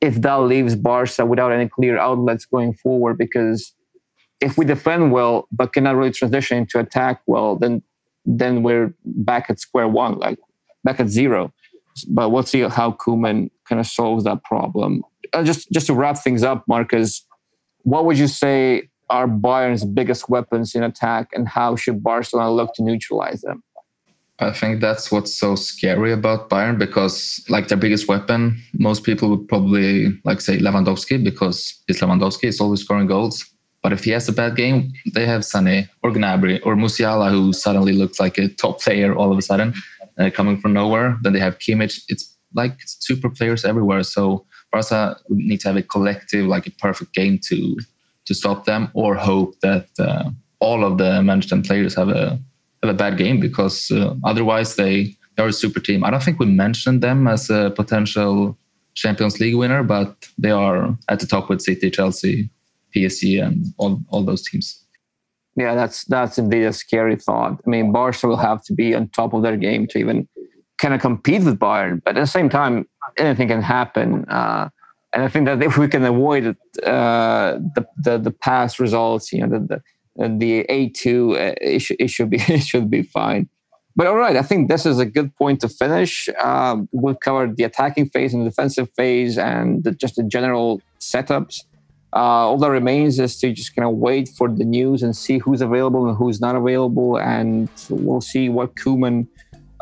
if 0.00 0.14
that 0.22 0.36
leaves 0.36 0.74
Barca 0.74 1.26
without 1.26 1.52
any 1.52 1.68
clear 1.68 1.98
outlets 1.98 2.46
going 2.46 2.72
forward. 2.72 3.18
Because 3.18 3.74
if 4.40 4.56
we 4.56 4.64
defend 4.64 5.12
well 5.12 5.46
but 5.52 5.74
cannot 5.74 5.96
really 5.96 6.12
transition 6.12 6.56
into 6.56 6.78
attack 6.78 7.20
well, 7.26 7.56
then 7.56 7.82
then 8.24 8.62
we're 8.62 8.94
back 9.04 9.50
at 9.50 9.60
square 9.60 9.88
one, 9.88 10.18
like 10.18 10.38
back 10.84 11.00
at 11.00 11.08
zero. 11.08 11.52
But 12.08 12.30
we'll 12.30 12.44
see 12.44 12.60
how 12.60 12.92
Koeman 12.92 13.50
kind 13.68 13.80
of 13.80 13.86
solves 13.86 14.24
that 14.24 14.42
problem. 14.44 15.02
Uh, 15.32 15.44
just 15.44 15.70
just 15.70 15.86
to 15.86 15.94
wrap 15.94 16.18
things 16.18 16.42
up, 16.42 16.64
Marcus, 16.68 17.24
what 17.82 18.04
would 18.04 18.18
you 18.18 18.28
say 18.28 18.88
are 19.10 19.26
Bayern's 19.26 19.84
biggest 19.84 20.28
weapons 20.28 20.74
in 20.74 20.82
attack, 20.82 21.28
and 21.32 21.48
how 21.48 21.76
should 21.76 22.02
Barcelona 22.02 22.52
look 22.52 22.74
to 22.74 22.82
neutralize 22.82 23.42
them? 23.42 23.62
I 24.38 24.52
think 24.52 24.80
that's 24.80 25.12
what's 25.12 25.34
so 25.34 25.54
scary 25.54 26.12
about 26.12 26.48
Bayern 26.48 26.78
because, 26.78 27.44
like, 27.50 27.68
their 27.68 27.76
biggest 27.76 28.08
weapon, 28.08 28.62
most 28.72 29.04
people 29.04 29.28
would 29.28 29.46
probably 29.48 30.18
like 30.24 30.40
say 30.40 30.58
Lewandowski 30.58 31.22
because 31.22 31.82
it's 31.88 32.00
Lewandowski, 32.00 32.44
is 32.44 32.60
always 32.60 32.80
scoring 32.80 33.06
goals. 33.06 33.44
But 33.82 33.92
if 33.92 34.04
he 34.04 34.10
has 34.12 34.28
a 34.28 34.32
bad 34.32 34.56
game, 34.56 34.92
they 35.14 35.26
have 35.26 35.42
Sané 35.42 35.88
or 36.02 36.10
Gnabry 36.10 36.60
or 36.64 36.74
Musiala, 36.74 37.30
who 37.30 37.52
suddenly 37.52 37.92
looks 37.92 38.18
like 38.18 38.38
a 38.38 38.48
top 38.48 38.80
player 38.80 39.14
all 39.14 39.30
of 39.30 39.36
a 39.36 39.42
sudden, 39.42 39.74
uh, 40.18 40.30
coming 40.32 40.58
from 40.58 40.72
nowhere. 40.72 41.18
Then 41.22 41.32
they 41.34 41.40
have 41.40 41.58
Kimmich. 41.58 42.02
It's 42.08 42.34
like 42.54 42.76
super 42.84 43.28
players 43.28 43.64
everywhere. 43.64 44.02
So 44.02 44.46
Barca 44.72 45.16
need 45.28 45.60
to 45.60 45.68
have 45.68 45.76
a 45.76 45.82
collective, 45.82 46.46
like 46.46 46.66
a 46.66 46.70
perfect 46.72 47.14
game 47.14 47.38
to 47.48 47.76
to 48.26 48.34
stop 48.34 48.64
them, 48.64 48.90
or 48.94 49.14
hope 49.14 49.58
that 49.60 49.88
uh, 49.98 50.30
all 50.60 50.84
of 50.84 50.98
the 50.98 51.22
management 51.22 51.66
players 51.66 51.94
have 51.94 52.08
a 52.08 52.38
have 52.82 52.90
a 52.90 52.94
bad 52.94 53.18
game 53.18 53.40
because 53.40 53.90
uh, 53.90 54.14
otherwise 54.24 54.76
they 54.76 55.16
they 55.36 55.42
are 55.42 55.48
a 55.48 55.52
super 55.52 55.80
team. 55.80 56.04
I 56.04 56.10
don't 56.10 56.22
think 56.22 56.38
we 56.38 56.46
mentioned 56.46 57.02
them 57.02 57.26
as 57.26 57.50
a 57.50 57.70
potential 57.70 58.58
Champions 58.94 59.40
League 59.40 59.56
winner, 59.56 59.82
but 59.82 60.28
they 60.38 60.50
are 60.50 60.96
at 61.08 61.20
the 61.20 61.26
top 61.26 61.48
with 61.48 61.62
City, 61.62 61.90
Chelsea, 61.90 62.50
PSG, 62.94 63.44
and 63.44 63.66
all 63.78 64.00
all 64.08 64.24
those 64.24 64.48
teams. 64.48 64.84
Yeah, 65.56 65.74
that's 65.74 66.04
that's 66.04 66.38
indeed 66.38 66.64
a 66.64 66.72
scary 66.72 67.16
thought. 67.16 67.60
I 67.66 67.70
mean, 67.70 67.92
Barca 67.92 68.26
will 68.26 68.36
have 68.36 68.62
to 68.64 68.72
be 68.72 68.94
on 68.94 69.08
top 69.08 69.34
of 69.34 69.42
their 69.42 69.56
game 69.56 69.86
to 69.88 69.98
even 69.98 70.28
kind 70.78 70.94
of 70.94 71.00
compete 71.00 71.42
with 71.42 71.58
Bayern, 71.58 72.00
but 72.04 72.16
at 72.16 72.20
the 72.20 72.26
same 72.26 72.48
time, 72.48 72.86
anything 73.16 73.48
can 73.48 73.62
happen. 73.62 74.24
Uh, 74.28 74.68
and 75.12 75.24
I 75.24 75.28
think 75.28 75.46
that 75.46 75.62
if 75.62 75.76
we 75.76 75.88
can 75.88 76.04
avoid 76.04 76.56
uh, 76.84 77.58
the, 77.74 77.86
the, 77.96 78.18
the 78.18 78.30
past 78.30 78.78
results, 78.78 79.32
you 79.32 79.46
know, 79.46 79.58
the 79.58 79.82
the, 80.16 80.36
the 80.38 80.60
A 80.68 80.88
two, 80.90 81.36
uh, 81.36 81.54
it, 81.60 81.80
should, 81.80 81.96
it 81.98 82.08
should 82.08 82.30
be 82.30 82.36
it 82.48 82.62
should 82.62 82.90
be 82.90 83.02
fine. 83.02 83.48
But 83.96 84.06
all 84.06 84.16
right, 84.16 84.36
I 84.36 84.42
think 84.42 84.68
this 84.68 84.86
is 84.86 84.98
a 84.98 85.04
good 85.04 85.34
point 85.36 85.60
to 85.60 85.68
finish. 85.68 86.28
Um, 86.42 86.88
we've 86.92 87.18
covered 87.18 87.56
the 87.56 87.64
attacking 87.64 88.10
phase 88.10 88.32
and 88.32 88.46
the 88.46 88.50
defensive 88.50 88.88
phase, 88.96 89.36
and 89.36 89.82
the, 89.82 89.92
just 89.92 90.16
the 90.16 90.22
general 90.22 90.80
setups. 91.00 91.60
Uh, 92.12 92.48
all 92.48 92.58
that 92.58 92.70
remains 92.70 93.20
is 93.20 93.38
to 93.38 93.52
just 93.52 93.74
kind 93.76 93.86
of 93.88 93.96
wait 93.96 94.28
for 94.28 94.48
the 94.48 94.64
news 94.64 95.02
and 95.02 95.16
see 95.16 95.38
who's 95.38 95.60
available 95.60 96.08
and 96.08 96.16
who's 96.16 96.40
not 96.40 96.56
available, 96.56 97.18
and 97.18 97.68
we'll 97.88 98.20
see 98.20 98.48
what 98.48 98.74
Koeman 98.76 99.26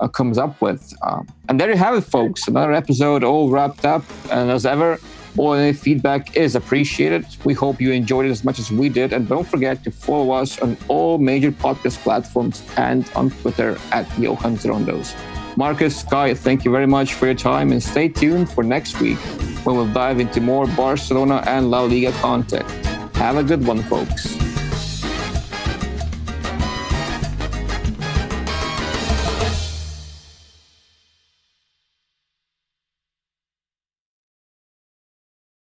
uh, 0.01 0.09
comes 0.09 0.39
up 0.39 0.61
with. 0.61 0.93
Um, 1.03 1.27
and 1.49 1.61
there 1.61 1.71
you 1.71 1.77
have 1.77 1.95
it, 1.95 2.03
folks. 2.03 2.49
Another 2.49 2.73
episode 2.73 3.25
all 3.25 3.51
wrapped 3.51 3.85
up. 3.85 4.03
And 4.31 4.51
as 4.51 4.67
ever, 4.67 4.99
all 5.37 5.55
any 5.55 5.73
feedback 5.73 6.37
is 6.37 6.57
appreciated. 6.57 7.27
We 7.45 7.55
hope 7.55 7.81
you 7.81 7.93
enjoyed 7.93 8.27
it 8.27 8.31
as 8.31 8.45
much 8.45 8.59
as 8.59 8.71
we 8.71 8.89
did. 8.89 9.13
And 9.13 9.29
don't 9.29 9.47
forget 9.47 9.85
to 9.85 9.91
follow 9.91 10.33
us 10.33 10.59
on 10.61 10.77
all 10.89 11.19
major 11.19 11.53
podcast 11.53 11.99
platforms 11.99 12.63
and 12.77 13.11
on 13.15 13.31
Twitter 13.31 13.79
at 13.93 14.07
Johan 14.19 14.57
Rondos. 14.59 15.15
Marcus, 15.57 16.05
Kai, 16.05 16.35
thank 16.35 16.65
you 16.65 16.71
very 16.71 16.87
much 16.87 17.15
for 17.15 17.27
your 17.27 17.35
time 17.35 17.73
and 17.73 17.83
stay 17.83 18.09
tuned 18.09 18.49
for 18.49 18.63
next 18.63 19.01
week 19.01 19.19
when 19.65 19.77
we'll 19.77 19.93
dive 19.93 20.21
into 20.21 20.41
more 20.41 20.67
Barcelona 20.69 21.43
and 21.47 21.71
La 21.71 21.83
Liga 21.83 22.13
content. 22.21 22.69
Have 23.17 23.37
a 23.37 23.43
good 23.43 23.67
one, 23.67 23.83
folks. 23.83 24.48